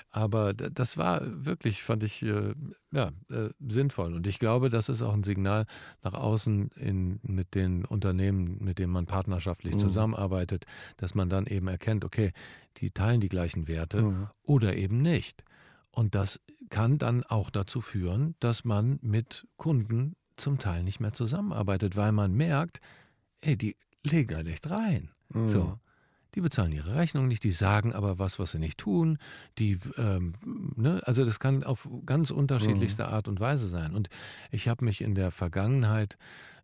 Aber 0.10 0.54
das 0.54 0.98
war 0.98 1.22
wirklich, 1.24 1.71
fand 1.80 2.04
ich, 2.04 2.24
äh, 2.24 2.54
ja, 2.92 3.12
äh, 3.30 3.50
sinnvoll. 3.68 4.14
Und 4.14 4.28
ich 4.28 4.40
glaube, 4.40 4.70
das 4.70 4.90
ist 4.90 5.02
auch 5.02 5.14
ein 5.14 5.24
Signal 5.24 5.66
nach 6.04 6.14
außen 6.14 6.70
in, 6.76 7.20
mit 7.24 7.56
den 7.56 7.86
Unternehmen, 7.86 8.58
mit 8.60 8.80
denen 8.80 8.92
man 8.92 9.06
partnerschaftlich 9.06 9.76
mhm. 9.76 9.80
zusammenarbeitet, 9.80 10.66
dass 10.98 11.16
man 11.16 11.30
dann 11.30 11.46
eben 11.46 11.68
erkennt, 11.68 12.04
okay, 12.06 12.32
die 12.78 12.92
teilen 12.92 13.22
die 13.22 13.30
gleichen 13.30 13.68
Werte 13.68 14.02
mhm. 14.02 14.28
oder 14.44 14.76
eben 14.76 15.02
nicht. 15.02 15.44
Und 15.92 16.16
das 16.16 16.40
kann 16.70 16.98
dann 16.98 17.24
auch 17.24 17.50
dazu 17.50 17.82
führen, 17.82 18.36
dass 18.40 18.64
man 18.64 19.00
mit 19.02 19.48
Kunden 19.58 20.16
zum 20.38 20.58
Teil 20.58 20.84
nicht 20.84 21.00
mehr 21.00 21.14
zusammenarbeitet, 21.14 21.96
weil 21.96 22.12
man 22.12 22.34
merkt, 22.34 22.82
ey, 23.42 23.58
die 23.58 23.76
legen 24.04 24.36
halt 24.36 24.48
echt 24.48 24.70
rein. 24.70 25.12
Mhm. 25.30 25.48
So. 25.48 25.80
Die 26.36 26.42
bezahlen 26.42 26.72
ihre 26.72 26.96
Rechnung 26.96 27.28
nicht, 27.28 27.44
die 27.44 27.52
sagen 27.52 27.94
aber 27.94 28.18
was, 28.18 28.40
was 28.40 28.52
sie 28.52 28.60
nicht 28.60 28.78
tun. 28.78 29.18
Die, 29.58 29.80
ähm, 29.98 30.34
ne? 30.76 31.02
Also 31.06 31.26
das 31.26 31.40
kann 31.40 31.64
auf 31.64 31.90
ganz 32.06 32.32
unterschiedlichste 32.32 33.04
mhm. 33.04 33.10
Art 33.10 33.28
und 33.28 33.40
Weise 33.40 33.68
sein. 33.68 33.94
Und 33.94 34.10
ich 34.50 34.68
habe 34.68 34.86
mich 34.86 35.02
in 35.02 35.16
der 35.16 35.32
Vergangenheit, 35.32 36.18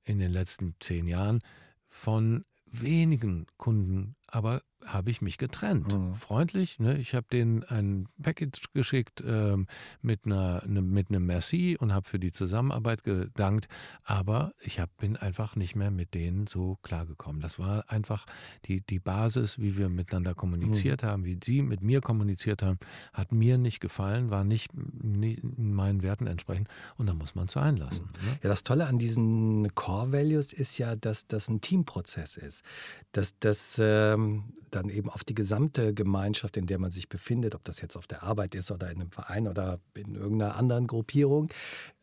in 0.04 0.20
den 0.20 0.32
letzten 0.32 0.76
zehn 0.80 1.08
Jahren, 1.08 1.42
von 1.90 2.46
wenigen 2.66 3.48
Kunden 3.58 4.16
aber 4.28 4.62
habe 4.88 5.12
ich 5.12 5.22
mich 5.22 5.38
getrennt. 5.38 5.98
Mhm. 5.98 6.16
Freundlich. 6.16 6.80
Ne? 6.80 6.98
Ich 6.98 7.14
habe 7.14 7.28
denen 7.32 7.64
ein 7.64 8.08
Package 8.22 8.74
geschickt 8.74 9.24
ähm, 9.26 9.68
mit, 10.02 10.26
einer, 10.26 10.64
ne, 10.66 10.82
mit 10.82 11.10
einem 11.10 11.26
Merci 11.26 11.78
und 11.80 11.94
habe 11.94 12.08
für 12.08 12.20
die 12.20 12.32
Zusammenarbeit 12.32 13.04
gedankt. 13.04 13.68
Aber 14.04 14.54
ich 14.60 14.80
hab, 14.80 14.96
bin 14.98 15.16
einfach 15.16 15.56
nicht 15.56 15.76
mehr 15.76 15.92
mit 15.92 16.14
denen 16.14 16.48
so 16.48 16.78
klargekommen. 16.84 17.42
Das 17.42 17.60
war 17.60 17.90
einfach 17.90 18.26
die, 18.66 18.82
die 18.82 19.00
Basis, 19.00 19.60
wie 19.60 19.78
wir 19.78 19.90
miteinander 19.90 20.34
kommuniziert 20.34 21.04
mhm. 21.04 21.08
haben, 21.08 21.26
wie 21.26 21.38
sie 21.44 21.62
mit 21.62 21.82
mir 21.82 22.02
kommuniziert 22.02 22.64
haben, 22.64 22.80
hat 23.14 23.32
mir 23.32 23.58
nicht 23.58 23.80
gefallen, 23.80 24.30
war 24.30 24.44
nicht, 24.44 24.72
nicht 24.74 25.42
meinen 25.44 26.02
Werten 26.02 26.28
entsprechend. 26.28 26.70
Und 26.98 27.08
da 27.08 27.14
muss 27.14 27.36
man 27.36 27.46
es 27.46 27.54
sein 27.54 27.78
lassen. 27.78 28.06
Mhm. 28.22 28.28
Ne? 28.28 28.40
Ja, 28.44 28.50
das 28.50 28.64
Tolle 28.64 28.88
an 28.88 28.98
diesen 28.98 29.74
Core 29.76 30.12
Values 30.12 30.54
ist 30.54 30.78
ja, 30.78 30.96
dass 30.96 31.28
das 31.28 31.50
ein 31.50 31.62
Teamprozess 31.62 32.38
ist. 32.38 32.64
Dass 33.12 33.38
das 33.40 33.80
ähm, 33.82 34.46
dann 34.78 34.90
eben 34.90 35.10
auf 35.10 35.24
die 35.24 35.36
gesamte 35.36 35.94
Gemeinschaft, 35.94 36.56
in 36.58 36.68
der 36.68 36.80
man 36.80 36.92
sich 36.92 37.10
befindet, 37.10 37.56
ob 37.56 37.64
das 37.64 37.82
jetzt 37.82 37.98
auf 37.98 38.08
der 38.08 38.24
Arbeit 38.24 38.56
ist 38.56 38.72
oder 38.72 38.90
in 38.90 39.02
einem 39.02 39.12
Verein 39.12 39.48
oder 39.48 39.80
in 39.96 40.16
irgendeiner 40.16 40.56
anderen 40.56 40.88
Gruppierung, 40.88 41.50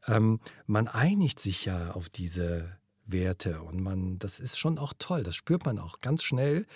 ähm, 0.06 0.40
man 0.66 0.88
einigt 0.88 1.40
sich 1.40 1.64
ja 1.64 1.92
auf 1.92 2.08
diese 2.08 2.76
Werte 3.06 3.62
und 3.62 3.80
man, 3.80 4.18
das 4.18 4.40
ist 4.40 4.58
schon 4.58 4.78
auch 4.78 4.92
toll, 4.98 5.22
das 5.22 5.36
spürt 5.36 5.64
man 5.64 5.78
auch 5.78 6.00
ganz 6.00 6.22
schnell, 6.22 6.66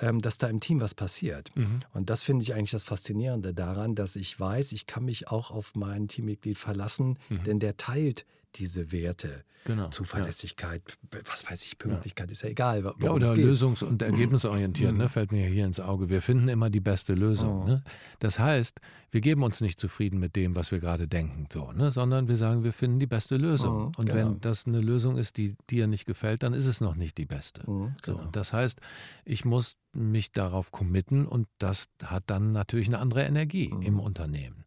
ähm, 0.00 0.20
dass 0.20 0.38
da 0.38 0.48
im 0.48 0.60
Team 0.60 0.80
was 0.80 0.94
passiert. 0.94 1.54
Mhm. 1.54 1.80
Und 1.92 2.08
das 2.08 2.22
finde 2.22 2.42
ich 2.42 2.54
eigentlich 2.54 2.70
das 2.70 2.84
Faszinierende 2.84 3.52
daran, 3.52 3.94
dass 3.94 4.16
ich 4.16 4.38
weiß, 4.38 4.72
ich 4.72 4.86
kann 4.86 5.04
mich 5.04 5.28
auch 5.28 5.50
auf 5.50 5.74
mein 5.74 6.08
Teammitglied 6.08 6.58
verlassen, 6.58 7.18
mhm. 7.28 7.42
denn 7.44 7.58
der 7.58 7.76
teilt 7.76 8.24
diese 8.56 8.92
Werte. 8.92 9.44
Genau, 9.64 9.90
Zuverlässigkeit, 9.90 10.82
ja. 11.12 11.20
was 11.24 11.48
weiß 11.48 11.64
ich, 11.64 11.78
Pünktlichkeit, 11.78 12.26
ja. 12.26 12.32
ist 12.32 12.42
ja 12.42 12.48
egal. 12.48 12.82
Ja, 13.00 13.12
oder 13.12 13.32
lösungs- 13.32 13.84
und 13.84 14.02
ergebnisorientiert, 14.02 14.92
ne, 14.92 15.08
fällt 15.08 15.30
mir 15.30 15.46
hier 15.46 15.64
ins 15.64 15.78
Auge. 15.78 16.10
Wir 16.10 16.20
finden 16.20 16.48
immer 16.48 16.68
die 16.68 16.80
beste 16.80 17.14
Lösung. 17.14 17.62
Oh. 17.62 17.66
Ne? 17.66 17.84
Das 18.18 18.40
heißt, 18.40 18.80
wir 19.12 19.20
geben 19.20 19.44
uns 19.44 19.60
nicht 19.60 19.78
zufrieden 19.78 20.18
mit 20.18 20.34
dem, 20.34 20.56
was 20.56 20.72
wir 20.72 20.80
gerade 20.80 21.06
denken, 21.06 21.46
so, 21.52 21.70
ne? 21.70 21.92
sondern 21.92 22.26
wir 22.26 22.36
sagen, 22.36 22.64
wir 22.64 22.72
finden 22.72 22.98
die 22.98 23.06
beste 23.06 23.36
Lösung. 23.36 23.92
Oh, 23.96 24.00
und 24.00 24.06
genau. 24.06 24.14
wenn 24.14 24.40
das 24.40 24.66
eine 24.66 24.80
Lösung 24.80 25.16
ist, 25.16 25.36
die 25.36 25.54
dir 25.70 25.86
nicht 25.86 26.06
gefällt, 26.06 26.42
dann 26.42 26.54
ist 26.54 26.66
es 26.66 26.80
noch 26.80 26.96
nicht 26.96 27.16
die 27.16 27.26
beste. 27.26 27.62
Oh, 27.66 27.88
genau. 28.02 28.18
so, 28.18 28.28
das 28.32 28.52
heißt, 28.52 28.80
ich 29.24 29.44
muss 29.44 29.76
mich 29.92 30.32
darauf 30.32 30.72
committen 30.72 31.24
und 31.24 31.46
das 31.58 31.88
hat 32.02 32.24
dann 32.26 32.50
natürlich 32.50 32.88
eine 32.88 32.98
andere 32.98 33.22
Energie 33.22 33.72
im 33.82 34.00
Unternehmen. 34.00 34.64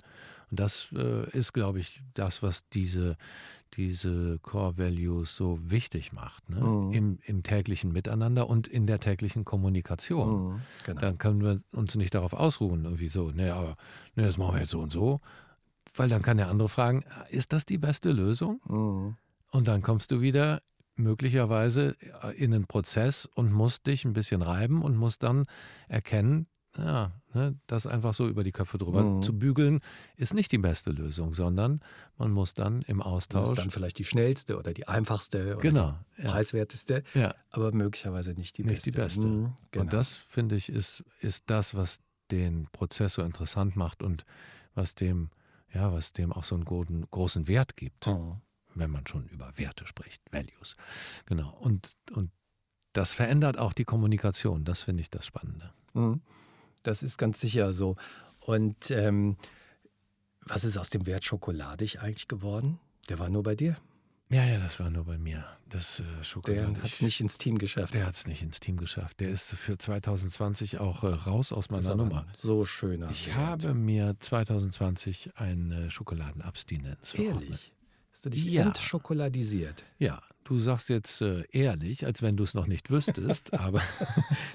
Und 0.55 0.61
das 0.61 0.87
äh, 0.95 1.29
ist, 1.37 1.51
glaube 1.51 1.81
ich, 1.81 2.01
das, 2.13 2.41
was 2.41 2.69
diese, 2.69 3.17
diese 3.73 4.39
Core 4.39 4.77
Values 4.77 5.35
so 5.35 5.59
wichtig 5.61 6.13
macht. 6.13 6.49
Ne? 6.49 6.61
Mhm. 6.61 6.91
Im, 6.93 7.19
Im 7.25 7.43
täglichen 7.43 7.91
Miteinander 7.91 8.49
und 8.49 8.69
in 8.69 8.87
der 8.87 9.01
täglichen 9.01 9.43
Kommunikation. 9.43 10.53
Mhm, 10.53 10.61
genau. 10.85 11.01
Dann 11.01 11.17
können 11.17 11.41
wir 11.41 11.61
uns 11.73 11.95
nicht 11.95 12.15
darauf 12.15 12.31
ausruhen, 12.31 12.85
irgendwie 12.85 13.09
so, 13.09 13.31
ne, 13.31 13.53
aber 13.53 13.75
ne, 14.15 14.23
das 14.25 14.37
machen 14.37 14.53
wir 14.55 14.61
jetzt 14.61 14.69
so 14.69 14.79
und 14.79 14.93
so. 14.93 15.19
Weil 15.93 16.07
dann 16.07 16.21
kann 16.21 16.37
der 16.37 16.47
andere 16.47 16.69
fragen, 16.69 17.03
ist 17.31 17.51
das 17.51 17.65
die 17.65 17.77
beste 17.77 18.13
Lösung? 18.13 18.61
Mhm. 18.69 19.17
Und 19.51 19.67
dann 19.67 19.81
kommst 19.81 20.09
du 20.11 20.21
wieder 20.21 20.61
möglicherweise 20.95 21.97
in 22.37 22.53
einen 22.53 22.65
Prozess 22.65 23.25
und 23.25 23.51
musst 23.51 23.87
dich 23.87 24.05
ein 24.05 24.13
bisschen 24.13 24.41
reiben 24.41 24.83
und 24.83 24.95
musst 24.95 25.23
dann 25.23 25.47
erkennen, 25.89 26.47
ja, 26.77 27.11
ne, 27.33 27.55
das 27.67 27.87
einfach 27.87 28.13
so 28.13 28.27
über 28.27 28.43
die 28.43 28.51
Köpfe 28.51 28.77
drüber 28.77 29.03
mhm. 29.03 29.23
zu 29.23 29.37
bügeln, 29.37 29.81
ist 30.17 30.33
nicht 30.33 30.51
die 30.51 30.57
beste 30.57 30.91
Lösung, 30.91 31.33
sondern 31.33 31.81
man 32.17 32.31
muss 32.31 32.53
dann 32.53 32.81
im 32.83 33.01
Austausch. 33.01 33.41
Das 33.43 33.51
ist 33.51 33.59
dann 33.59 33.71
vielleicht 33.71 33.97
die 33.97 34.05
schnellste 34.05 34.57
oder 34.57 34.73
die 34.73 34.87
einfachste 34.87 35.53
oder 35.53 35.61
genau, 35.61 35.97
die 36.17 36.23
ja. 36.23 36.31
preiswerteste, 36.31 37.03
ja. 37.13 37.33
aber 37.51 37.71
möglicherweise 37.71 38.31
nicht 38.31 38.57
die 38.57 38.63
nicht 38.63 38.83
beste. 38.83 38.89
Nicht 38.89 38.97
die 38.97 39.01
beste. 39.01 39.27
Mhm, 39.27 39.53
genau. 39.71 39.83
Und 39.83 39.93
das, 39.93 40.13
finde 40.13 40.55
ich, 40.55 40.69
ist, 40.69 41.03
ist 41.21 41.43
das, 41.47 41.75
was 41.75 41.99
den 42.31 42.67
Prozess 42.71 43.13
so 43.13 43.21
interessant 43.21 43.75
macht 43.75 44.03
und 44.03 44.25
was 44.73 44.95
dem, 44.95 45.29
ja, 45.73 45.93
was 45.93 46.13
dem 46.13 46.33
auch 46.33 46.43
so 46.43 46.55
einen 46.55 46.65
großen, 46.65 47.05
großen 47.09 47.47
Wert 47.47 47.77
gibt, 47.77 48.07
mhm. 48.07 48.41
wenn 48.73 48.91
man 48.91 49.07
schon 49.07 49.27
über 49.27 49.51
Werte 49.57 49.87
spricht, 49.87 50.21
Values. 50.31 50.75
Genau. 51.25 51.55
Und, 51.59 51.93
und 52.11 52.31
das 52.93 53.13
verändert 53.13 53.57
auch 53.57 53.73
die 53.73 53.85
Kommunikation. 53.85 54.63
Das 54.63 54.81
finde 54.81 55.01
ich 55.01 55.09
das 55.09 55.25
Spannende. 55.25 55.73
Das 56.87 57.03
ist 57.03 57.17
ganz 57.17 57.39
sicher 57.39 57.73
so. 57.73 57.95
Und 58.39 58.91
ähm, 58.91 59.37
was 60.41 60.63
ist 60.63 60.77
aus 60.77 60.89
dem 60.89 61.05
Wert 61.05 61.23
schokoladig 61.23 61.99
eigentlich 61.99 62.27
geworden? 62.27 62.79
Der 63.09 63.19
war 63.19 63.29
nur 63.29 63.43
bei 63.43 63.55
dir. 63.55 63.75
Ja, 64.29 64.43
ja, 64.43 64.59
das 64.59 64.79
war 64.79 64.89
nur 64.89 65.05
bei 65.05 65.17
mir. 65.17 65.45
Das 65.69 65.99
äh, 65.99 66.23
Schokolade. 66.23 66.73
Der 66.73 66.83
hat 66.83 66.91
es 66.91 67.01
nicht 67.01 67.21
ins 67.21 67.37
Team 67.37 67.57
geschafft. 67.57 67.93
Der 67.93 68.05
hat 68.05 68.13
es 68.13 68.27
nicht 68.27 68.41
ins 68.41 68.59
Team 68.59 68.77
geschafft. 68.77 69.19
Der 69.19 69.29
ist 69.29 69.53
für 69.53 69.77
2020 69.77 70.79
auch 70.79 71.03
äh, 71.03 71.07
raus 71.07 71.51
aus 71.51 71.69
meiner 71.69 71.95
Nummer. 71.95 72.25
So 72.35 72.65
schöner. 72.65 73.09
Ich 73.11 73.27
Wert. 73.27 73.37
habe 73.37 73.73
mir 73.75 74.15
2020 74.19 75.31
eine 75.35 75.91
Schokoladenabstinenz 75.91 77.13
Ehrlich? 77.15 77.71
Hast 78.15 78.23
du 78.23 78.29
dich 78.29 78.45
ja. 78.45 78.63
entschokoladisiert? 78.63 79.83
Ja, 79.99 80.21
Du 80.45 80.59
sagst 80.59 80.89
jetzt 80.89 81.21
äh, 81.21 81.43
ehrlich, 81.51 82.05
als 82.05 82.21
wenn 82.21 82.37
du 82.37 82.43
es 82.43 82.53
noch 82.53 82.67
nicht 82.67 82.91
wüsstest, 82.91 83.53
aber. 83.59 83.81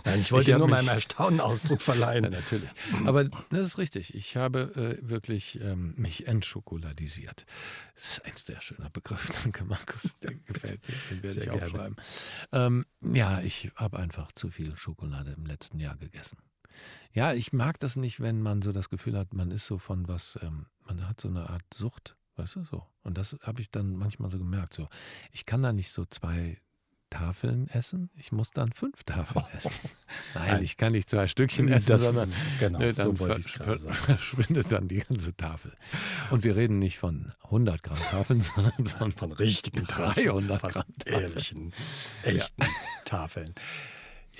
Nein, 0.05 0.21
ich 0.21 0.31
wollte 0.31 0.53
ich 0.53 0.57
nur 0.57 0.69
meinem 0.69 0.87
Erstaunen 0.87 1.41
Ausdruck 1.41 1.83
verleihen. 1.83 2.23
ja, 2.25 2.31
natürlich. 2.31 2.71
Aber 3.07 3.25
das 3.25 3.67
ist 3.67 3.79
richtig. 3.79 4.15
Ich 4.15 4.37
habe 4.37 4.99
äh, 5.03 5.07
wirklich 5.07 5.61
ähm, 5.61 5.95
mich 5.97 6.29
entschokoladisiert. 6.29 7.45
Das 7.97 8.05
ist 8.05 8.25
ein 8.25 8.33
sehr 8.37 8.61
schöner 8.61 8.89
Begriff. 8.89 9.33
Danke, 9.43 9.65
Markus. 9.65 10.17
Der 10.21 10.35
gefällt 10.35 10.81
mir. 10.89 10.95
Den 11.11 11.23
werde 11.25 11.41
sehr 11.41 11.43
ich 11.43 11.51
aufschreiben. 11.51 11.97
Ähm, 12.53 12.87
ja, 13.13 13.41
ich 13.41 13.73
habe 13.75 13.99
einfach 13.99 14.31
zu 14.31 14.49
viel 14.49 14.77
Schokolade 14.77 15.33
im 15.37 15.45
letzten 15.45 15.81
Jahr 15.81 15.97
gegessen. 15.97 16.39
Ja, 17.13 17.35
ich 17.35 17.53
mag 17.53 17.81
das 17.81 17.97
nicht, 17.97 18.21
wenn 18.21 18.41
man 18.41 18.63
so 18.63 18.71
das 18.71 18.91
Gefühl 18.91 19.19
hat, 19.19 19.35
man 19.35 19.51
ist 19.51 19.67
so 19.67 19.77
von 19.77 20.07
was, 20.07 20.39
ähm, 20.41 20.67
man 20.87 21.09
hat 21.09 21.21
so 21.21 21.27
eine 21.27 21.51
Art 21.51 21.65
Sucht 21.75 22.17
Weißt 22.41 22.57
du 22.57 22.65
so? 22.65 22.83
Und 23.03 23.19
das 23.19 23.37
habe 23.43 23.61
ich 23.61 23.71
dann 23.71 23.95
manchmal 23.97 24.31
so 24.31 24.39
gemerkt. 24.39 24.73
So, 24.73 24.89
ich 25.31 25.45
kann 25.45 25.63
da 25.63 25.75
nicht 25.75 25.93
so 25.93 26.07
zwei 26.07 26.59
Tafeln 27.11 27.69
essen. 27.69 28.09
Ich 28.15 28.33
muss 28.33 28.51
dann 28.53 28.73
fünf 28.73 29.05
Tafeln 29.05 29.45
essen. 29.53 29.75
Nein, 30.35 30.53
Nein, 30.53 30.63
ich 30.63 30.79
kann 30.79 30.93
nicht 30.93 31.11
zwei 31.11 31.29
Stückchen 31.29 31.69
essen, 31.69 31.91
das, 31.91 32.01
sondern 32.01 32.33
genau, 32.59 32.79
ne, 32.79 32.95
dann 32.95 33.15
so 33.15 33.27
ver 33.27 33.39
ver 33.39 33.79
verschwindet 33.79 34.73
dann 34.73 34.89
die 34.89 35.01
ganze 35.01 35.37
Tafel. 35.37 35.77
Und 36.31 36.45
wir 36.45 36.57
reden 36.57 36.79
nicht 36.79 36.99
von 36.99 37.35
100 37.45 37.83
Gramm 37.83 37.99
Tafeln, 37.99 38.41
sondern 38.41 38.87
von, 38.87 39.13
von 39.13 39.33
richtigen 39.33 39.87
300 39.87 40.63
Gramm 40.63 40.73
Tafeln. 40.99 41.23
Ehrlichen, 41.23 41.73
echten 42.23 42.63
ja. 42.63 42.69
Tafeln. 43.05 43.55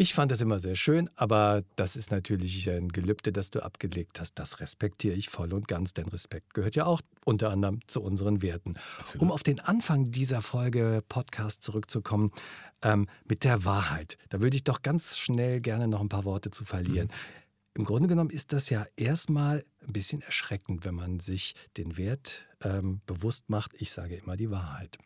Ich 0.01 0.15
fand 0.15 0.33
das 0.33 0.41
immer 0.41 0.59
sehr 0.59 0.77
schön, 0.77 1.11
aber 1.15 1.63
das 1.77 1.95
ist 1.95 2.11
natürlich 2.11 2.71
ein 2.71 2.89
Gelübde, 2.89 3.33
das 3.33 3.51
du 3.51 3.63
abgelegt 3.63 4.19
hast. 4.19 4.39
Das 4.39 4.59
respektiere 4.59 5.15
ich 5.15 5.29
voll 5.29 5.53
und 5.53 5.69
ganz, 5.69 5.93
denn 5.93 6.09
Respekt 6.09 6.55
gehört 6.55 6.75
ja 6.75 6.87
auch 6.87 7.03
unter 7.27 7.51
anderem 7.51 7.87
zu 7.87 8.01
unseren 8.01 8.41
Werten. 8.41 8.77
Absolut. 8.99 9.23
Um 9.23 9.31
auf 9.31 9.43
den 9.43 9.61
Anfang 9.61 10.11
dieser 10.11 10.41
Folge 10.41 11.05
Podcast 11.07 11.63
zurückzukommen, 11.63 12.33
ähm, 12.81 13.09
mit 13.29 13.45
der 13.45 13.67
Wahrheit. 13.67 14.17
Da 14.31 14.41
würde 14.41 14.57
ich 14.57 14.65
doch 14.65 14.81
ganz 14.81 15.19
schnell 15.19 15.61
gerne 15.61 15.87
noch 15.87 16.01
ein 16.01 16.09
paar 16.09 16.25
Worte 16.25 16.51
zu 16.51 16.65
verlieren. 16.65 17.09
Mhm. 17.09 17.75
Im 17.75 17.85
Grunde 17.85 18.09
genommen 18.09 18.31
ist 18.31 18.55
das 18.55 18.71
ja 18.71 18.87
erstmal 18.97 19.67
ein 19.87 19.93
bisschen 19.93 20.23
erschreckend, 20.23 20.87
wenn 20.87 20.95
man 20.95 21.21
sich 21.21 21.55
den 21.77 21.99
Wert 21.99 22.49
ähm, 22.63 23.03
bewusst 23.05 23.51
macht. 23.51 23.75
Ich 23.79 23.93
sage 23.93 24.15
immer 24.17 24.39
die 24.39 24.51
Wahrheit 24.51 24.97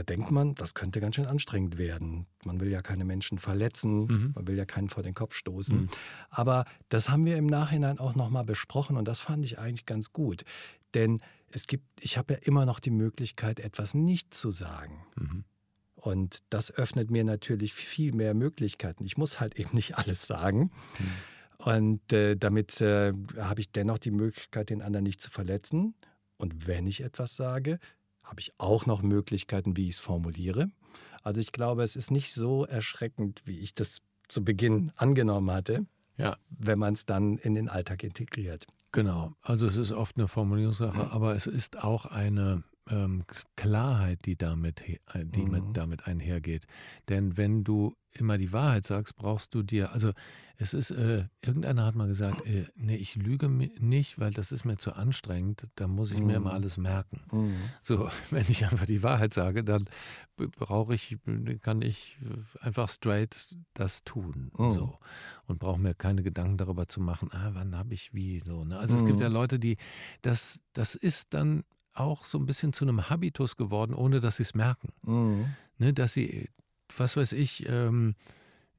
da 0.00 0.04
denkt 0.04 0.30
man, 0.30 0.54
das 0.54 0.72
könnte 0.72 0.98
ganz 0.98 1.16
schön 1.16 1.26
anstrengend 1.26 1.76
werden. 1.76 2.26
Man 2.46 2.58
will 2.58 2.70
ja 2.70 2.80
keine 2.80 3.04
Menschen 3.04 3.38
verletzen, 3.38 4.06
mhm. 4.06 4.32
man 4.34 4.46
will 4.46 4.56
ja 4.56 4.64
keinen 4.64 4.88
vor 4.88 5.02
den 5.02 5.12
Kopf 5.12 5.34
stoßen. 5.34 5.82
Mhm. 5.82 5.88
Aber 6.30 6.64
das 6.88 7.10
haben 7.10 7.26
wir 7.26 7.36
im 7.36 7.44
Nachhinein 7.44 7.98
auch 7.98 8.14
nochmal 8.14 8.44
besprochen 8.44 8.96
und 8.96 9.06
das 9.06 9.20
fand 9.20 9.44
ich 9.44 9.58
eigentlich 9.58 9.84
ganz 9.84 10.14
gut. 10.14 10.44
Denn 10.94 11.20
es 11.52 11.66
gibt, 11.66 11.84
ich 12.00 12.16
habe 12.16 12.32
ja 12.32 12.40
immer 12.40 12.64
noch 12.64 12.80
die 12.80 12.90
Möglichkeit, 12.90 13.60
etwas 13.60 13.92
nicht 13.92 14.32
zu 14.32 14.50
sagen. 14.50 15.04
Mhm. 15.16 15.44
Und 15.96 16.38
das 16.48 16.72
öffnet 16.72 17.10
mir 17.10 17.24
natürlich 17.24 17.74
viel 17.74 18.14
mehr 18.14 18.32
Möglichkeiten. 18.32 19.04
Ich 19.04 19.18
muss 19.18 19.38
halt 19.38 19.54
eben 19.58 19.74
nicht 19.74 19.98
alles 19.98 20.26
sagen. 20.26 20.70
Mhm. 20.98 21.12
Und 21.58 22.12
äh, 22.14 22.36
damit 22.36 22.80
äh, 22.80 23.12
habe 23.36 23.60
ich 23.60 23.70
dennoch 23.70 23.98
die 23.98 24.12
Möglichkeit, 24.12 24.70
den 24.70 24.80
anderen 24.80 25.04
nicht 25.04 25.20
zu 25.20 25.30
verletzen. 25.30 25.94
Und 26.38 26.66
wenn 26.66 26.86
ich 26.86 27.02
etwas 27.02 27.36
sage, 27.36 27.78
habe 28.30 28.40
ich 28.40 28.52
auch 28.58 28.86
noch 28.86 29.02
Möglichkeiten, 29.02 29.76
wie 29.76 29.88
ich 29.88 29.96
es 29.96 30.00
formuliere. 30.00 30.70
Also 31.22 31.40
ich 31.40 31.52
glaube, 31.52 31.82
es 31.82 31.96
ist 31.96 32.10
nicht 32.10 32.32
so 32.32 32.64
erschreckend, 32.64 33.42
wie 33.44 33.58
ich 33.58 33.74
das 33.74 34.02
zu 34.28 34.44
Beginn 34.44 34.92
angenommen 34.96 35.50
hatte, 35.50 35.84
ja. 36.16 36.36
wenn 36.48 36.78
man 36.78 36.94
es 36.94 37.04
dann 37.04 37.38
in 37.38 37.54
den 37.54 37.68
Alltag 37.68 38.04
integriert. 38.04 38.66
Genau, 38.92 39.34
also 39.42 39.66
es 39.66 39.76
ist 39.76 39.92
oft 39.92 40.16
eine 40.16 40.28
Formulierungssache, 40.28 41.10
aber 41.10 41.34
es 41.34 41.46
ist 41.46 41.82
auch 41.82 42.06
eine 42.06 42.62
ähm, 42.90 43.24
Klarheit, 43.56 44.18
die 44.24 44.36
damit, 44.36 44.82
äh, 44.88 45.24
die 45.24 45.46
mit, 45.46 45.64
Mhm. 45.68 45.72
damit 45.72 46.06
einhergeht. 46.06 46.66
Denn 47.08 47.36
wenn 47.36 47.64
du 47.64 47.94
immer 48.12 48.36
die 48.38 48.52
Wahrheit 48.52 48.84
sagst, 48.86 49.14
brauchst 49.16 49.54
du 49.54 49.62
dir, 49.62 49.92
also 49.92 50.12
es 50.56 50.74
ist, 50.74 50.90
äh, 50.90 51.24
irgendeiner 51.44 51.86
hat 51.86 51.94
mal 51.94 52.08
gesagt, 52.08 52.44
äh, 52.44 52.66
nee, 52.74 52.96
ich 52.96 53.14
lüge 53.14 53.48
nicht, 53.48 54.18
weil 54.18 54.32
das 54.32 54.50
ist 54.50 54.64
mir 54.64 54.76
zu 54.78 54.92
anstrengend, 54.94 55.68
da 55.76 55.86
muss 55.86 56.10
ich 56.12 56.20
mir 56.20 56.36
immer 56.36 56.50
Mhm. 56.50 56.54
alles 56.56 56.76
merken. 56.76 57.20
Mhm. 57.30 57.54
So, 57.82 58.10
wenn 58.30 58.46
ich 58.48 58.64
einfach 58.64 58.86
die 58.86 59.02
Wahrheit 59.04 59.32
sage, 59.32 59.62
dann 59.62 59.84
brauche 60.36 60.94
ich, 60.94 61.18
kann 61.62 61.82
ich 61.82 62.18
einfach 62.60 62.88
straight 62.88 63.46
das 63.74 64.02
tun. 64.04 64.50
Mhm. 64.58 64.72
So. 64.72 64.98
Und 65.46 65.60
brauche 65.60 65.80
mir 65.80 65.94
keine 65.94 66.22
Gedanken 66.22 66.56
darüber 66.56 66.88
zu 66.88 67.00
machen, 67.00 67.30
ah, 67.32 67.50
wann 67.52 67.76
habe 67.76 67.94
ich 67.94 68.12
wie. 68.12 68.42
So, 68.44 68.64
ne? 68.64 68.76
Also 68.78 68.96
es 68.96 69.04
gibt 69.04 69.20
Mhm. 69.20 69.24
ja 69.24 69.28
Leute, 69.28 69.58
die, 69.60 69.76
das, 70.22 70.60
das 70.72 70.94
ist 70.96 71.32
dann 71.32 71.62
auch 72.00 72.24
so 72.24 72.38
ein 72.38 72.46
bisschen 72.46 72.72
zu 72.72 72.84
einem 72.84 73.08
Habitus 73.10 73.56
geworden, 73.56 73.94
ohne 73.94 74.20
dass 74.20 74.36
sie 74.36 74.42
es 74.42 74.54
merken. 74.54 74.88
Mhm. 75.02 75.46
Ne? 75.78 75.92
Dass 75.92 76.12
sie, 76.14 76.48
was 76.96 77.16
weiß 77.16 77.32
ich, 77.32 77.68
ähm, 77.68 78.14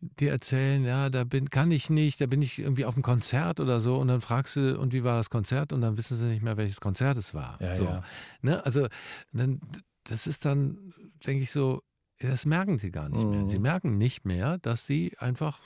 dir 0.01 0.31
erzählen, 0.31 0.83
ja, 0.83 1.09
da 1.09 1.23
bin, 1.23 1.49
kann 1.51 1.69
ich 1.69 1.89
nicht, 1.91 2.21
da 2.21 2.25
bin 2.25 2.41
ich 2.41 2.57
irgendwie 2.57 2.85
auf 2.85 2.95
einem 2.95 3.03
Konzert 3.03 3.59
oder 3.59 3.79
so 3.79 3.97
und 3.97 4.07
dann 4.07 4.19
fragst 4.21 4.55
du, 4.55 4.79
und 4.79 4.93
wie 4.93 5.03
war 5.03 5.15
das 5.17 5.29
Konzert? 5.29 5.73
Und 5.73 5.81
dann 5.81 5.95
wissen 5.97 6.17
sie 6.17 6.25
nicht 6.25 6.41
mehr, 6.41 6.57
welches 6.57 6.81
Konzert 6.81 7.17
es 7.17 7.33
war. 7.35 7.57
Ja, 7.61 7.75
so. 7.75 7.83
ja. 7.83 8.03
Ne? 8.41 8.65
Also, 8.65 8.87
dann, 9.31 9.61
das 10.05 10.25
ist 10.25 10.45
dann, 10.45 10.93
denke 11.25 11.43
ich 11.43 11.51
so, 11.51 11.81
das 12.19 12.45
merken 12.45 12.77
sie 12.77 12.91
gar 12.91 13.09
nicht 13.09 13.23
mehr. 13.25 13.41
Mhm. 13.41 13.47
Sie 13.47 13.59
merken 13.59 13.97
nicht 13.97 14.25
mehr, 14.25 14.57
dass 14.59 14.85
sie 14.87 15.15
einfach 15.17 15.59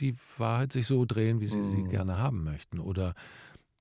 die 0.00 0.14
Wahrheit 0.38 0.72
sich 0.72 0.86
so 0.86 1.04
drehen, 1.04 1.40
wie 1.40 1.46
sie 1.48 1.62
sie 1.62 1.82
Mhm. 1.82 1.88
gerne 1.90 2.18
haben 2.18 2.42
möchten. 2.44 2.78
Oder 2.80 3.14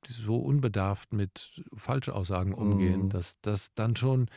so 0.05 0.37
unbedarft 0.37 1.13
mit 1.13 1.63
Falschaussagen 1.75 2.53
umgehen, 2.53 3.03
Mhm. 3.03 3.09
dass 3.09 3.39
das 3.41 3.73
dann 3.75 3.95
schon 3.95 4.27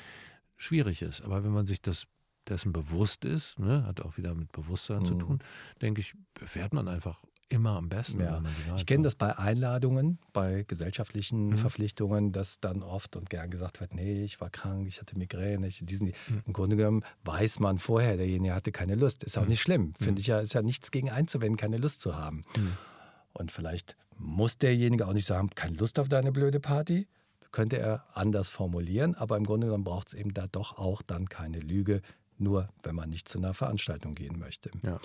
schwierig 0.57 1.02
ist. 1.02 1.23
Aber 1.23 1.45
wenn 1.45 1.52
man 1.52 1.66
sich 1.66 1.83
das 1.83 2.04
dessen 2.49 2.73
bewusst 2.73 3.25
ist, 3.25 3.59
ne, 3.61 3.85
hat 3.87 4.00
auch 4.00 4.16
wieder 4.16 4.35
mit 4.35 4.50
Bewusstsein 4.52 5.04
zu 5.04 5.14
Mhm. 5.14 5.19
tun, 5.21 5.38
denke 5.81 6.00
ich, 6.00 6.14
fährt 6.45 6.73
man 6.75 6.88
einfach 6.88 7.23
immer 7.49 7.76
am 7.76 7.88
besten. 7.90 8.21
Ja. 8.21 8.42
Ich 8.76 8.87
kenne 8.87 9.02
das 9.04 9.14
bei 9.14 9.37
Einladungen, 9.38 10.19
bei 10.33 10.64
gesellschaftlichen 10.66 11.50
Mhm. 11.50 11.59
Verpflichtungen, 11.59 12.33
dass 12.33 12.61
dann 12.61 12.83
oft 12.83 13.14
und 13.14 13.28
gern 13.28 13.50
gesagt 13.50 13.81
wird, 13.81 13.95
nee, 13.95 14.25
ich 14.25 14.40
war 14.40 14.49
krank, 14.49 14.87
ich 14.88 15.00
hatte 15.00 15.19
Migräne, 15.19 15.66
ich 15.66 15.81
diesen. 15.85 16.09
Mhm. 16.09 16.42
Im 16.47 16.52
Grunde 16.54 16.76
genommen 16.76 17.04
weiß 17.25 17.61
man 17.61 17.78
vorher, 17.78 18.16
derjenige 18.16 18.54
hatte 18.54 18.73
keine 18.73 18.95
Lust. 18.95 19.23
Ist 19.23 19.37
auch 19.37 19.42
Mhm. 19.42 19.49
nicht 19.50 19.61
schlimm. 19.61 19.92
Finde 20.00 20.21
ich 20.23 20.26
ja, 20.28 20.40
ist 20.40 20.54
ja 20.54 20.62
nichts 20.62 20.90
gegen 20.90 21.11
einzuwenden, 21.11 21.59
keine 21.59 21.76
Lust 21.76 22.00
zu 22.00 22.16
haben. 22.16 22.42
Und 23.32 23.52
vielleicht 23.52 23.96
muss 24.16 24.58
derjenige 24.58 25.06
auch 25.06 25.12
nicht 25.12 25.26
sagen, 25.26 25.50
keine 25.54 25.76
Lust 25.76 25.98
auf 25.98 26.08
deine 26.08 26.32
blöde 26.32 26.60
Party. 26.60 27.08
Könnte 27.50 27.78
er 27.78 28.06
anders 28.14 28.48
formulieren, 28.48 29.14
aber 29.14 29.36
im 29.36 29.44
Grunde 29.44 29.66
genommen 29.66 29.84
braucht 29.84 30.08
es 30.08 30.14
eben 30.14 30.32
da 30.32 30.46
doch 30.46 30.78
auch 30.78 31.02
dann 31.02 31.28
keine 31.28 31.60
Lüge, 31.60 32.00
nur 32.38 32.68
wenn 32.82 32.94
man 32.94 33.10
nicht 33.10 33.28
zu 33.28 33.38
einer 33.38 33.52
Veranstaltung 33.52 34.14
gehen 34.14 34.38
möchte. 34.38 34.70
Ja. 34.82 34.98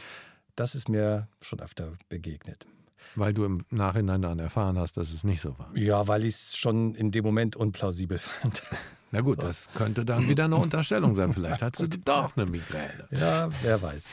Das 0.56 0.74
ist 0.74 0.88
mir 0.88 1.28
schon 1.42 1.60
öfter 1.60 1.94
begegnet. 2.10 2.66
Weil 3.16 3.34
du 3.34 3.46
im 3.46 3.64
Nachhinein 3.70 4.22
dann 4.22 4.40
erfahren 4.40 4.78
hast, 4.78 4.98
dass 4.98 5.12
es 5.12 5.24
nicht 5.24 5.42
so 5.42 5.58
war. 5.60 5.76
Ja, 5.76 6.08
weil 6.08 6.26
ich 6.26 6.36
es 6.36 6.58
schon 6.58 6.96
in 6.96 7.12
dem 7.12 7.24
Moment 7.24 7.56
unplausibel 7.56 8.18
fand. 8.18 8.64
Na 9.12 9.22
gut, 9.22 9.42
das 9.42 9.70
könnte 9.74 10.04
dann 10.04 10.28
wieder 10.28 10.46
eine 10.46 10.58
Unterstellung 10.58 11.16
sein. 11.16 11.34
Vielleicht 11.34 11.62
hat 11.62 11.76
sie 11.76 11.90
doch 12.06 12.36
eine 12.36 12.46
Migräne. 12.46 13.08
Ja, 13.12 13.50
wer 13.62 13.82
weiß. 13.82 14.12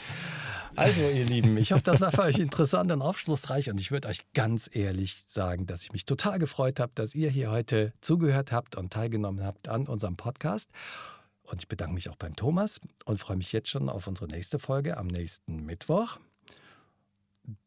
Also, 0.76 1.02
ihr 1.02 1.24
Lieben, 1.24 1.56
ich 1.56 1.72
hoffe, 1.72 1.82
das 1.84 2.00
war 2.00 2.10
für 2.10 2.22
euch 2.22 2.38
interessant 2.38 2.90
und 2.90 3.00
aufschlussreich. 3.00 3.70
Und 3.70 3.80
ich 3.80 3.92
würde 3.92 4.08
euch 4.08 4.24
ganz 4.34 4.68
ehrlich 4.72 5.22
sagen, 5.26 5.66
dass 5.66 5.82
ich 5.82 5.92
mich 5.92 6.04
total 6.04 6.38
gefreut 6.38 6.80
habe, 6.80 6.92
dass 6.94 7.14
ihr 7.14 7.30
hier 7.30 7.50
heute 7.50 7.92
zugehört 8.00 8.50
habt 8.50 8.76
und 8.76 8.92
teilgenommen 8.92 9.44
habt 9.44 9.68
an 9.68 9.86
unserem 9.86 10.16
Podcast. 10.16 10.68
Und 11.44 11.60
ich 11.60 11.68
bedanke 11.68 11.94
mich 11.94 12.08
auch 12.08 12.16
beim 12.16 12.34
Thomas 12.34 12.80
und 13.04 13.18
freue 13.18 13.36
mich 13.36 13.52
jetzt 13.52 13.68
schon 13.68 13.88
auf 13.88 14.06
unsere 14.06 14.28
nächste 14.28 14.58
Folge 14.58 14.96
am 14.96 15.06
nächsten 15.06 15.64
Mittwoch. 15.64 16.18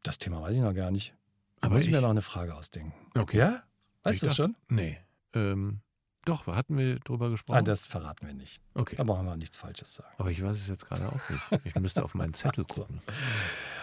Das 0.03 0.17
Thema 0.17 0.41
weiß 0.41 0.55
ich 0.55 0.62
noch 0.62 0.73
gar 0.73 0.91
nicht. 0.91 1.13
Aber 1.62 1.75
muss 1.75 1.86
ich 1.86 1.91
mir 1.91 2.01
noch 2.01 2.10
eine 2.10 2.21
Frage 2.21 2.55
ausdenken. 2.55 2.93
Okay. 3.15 3.38
Ja? 3.38 3.63
Weißt 4.03 4.23
du 4.23 4.29
schon? 4.29 4.55
Nee. 4.67 4.97
Ähm, 5.34 5.82
doch, 6.27 6.47
hatten 6.47 6.77
wir 6.77 6.99
drüber 6.99 7.29
gesprochen? 7.29 7.57
Ah, 7.57 7.61
das 7.61 7.87
verraten 7.87 8.27
wir 8.27 8.33
nicht. 8.33 8.59
okay. 8.73 8.95
Da 8.95 9.03
brauchen 9.03 9.25
wir 9.25 9.31
auch 9.33 9.37
nichts 9.37 9.57
Falsches 9.57 9.93
sagen. 9.95 10.09
Aber 10.17 10.31
ich 10.31 10.41
weiß 10.43 10.57
es 10.57 10.67
jetzt 10.67 10.85
gerade 10.87 11.07
auch 11.07 11.29
nicht. 11.29 11.65
Ich 11.65 11.75
müsste 11.75 12.03
auf 12.03 12.13
meinen 12.15 12.33
Zettel 12.33 12.65
gucken. 12.67 13.01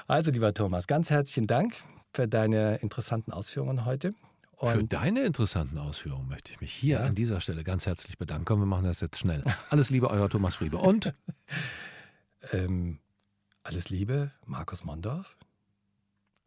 Also, 0.07 0.31
lieber 0.31 0.53
Thomas, 0.55 0.87
ganz 0.87 1.11
herzlichen 1.11 1.47
Dank 1.47 1.75
für 2.13 2.29
deine 2.29 2.77
interessanten 2.77 3.33
Ausführungen 3.33 3.85
heute. 3.85 4.15
Für 4.61 4.79
Und 4.79 4.93
deine 4.93 5.23
interessanten 5.25 5.79
Ausführungen 5.79 6.29
möchte 6.29 6.53
ich 6.53 6.61
mich 6.61 6.73
hier 6.73 6.99
Ja. 7.01 7.05
an 7.07 7.15
dieser 7.15 7.41
Stelle 7.41 7.65
ganz 7.65 7.87
herzlich 7.87 8.17
bedanken. 8.19 8.45
Komm, 8.45 8.61
wir 8.61 8.67
machen 8.67 8.85
das 8.85 9.01
jetzt 9.01 9.19
schnell. 9.19 9.43
Alles 9.69 9.91
Liebe, 9.91 10.09
euer 10.09 10.31
Thomas 10.31 10.55
Friebe. 10.57 10.77
Und 10.79 11.13
ähm, 12.53 13.01
alles 13.63 13.89
Liebe, 13.91 14.31
Markus 14.47 14.85
Mondorf. 14.85 15.37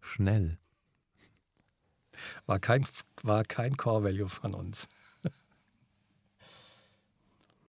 schnell. 0.01 0.57
War 2.47 2.59
kein, 2.59 2.85
war 3.23 3.43
kein 3.43 3.77
Core-Value 3.77 4.29
von 4.29 4.53
uns. 4.55 4.87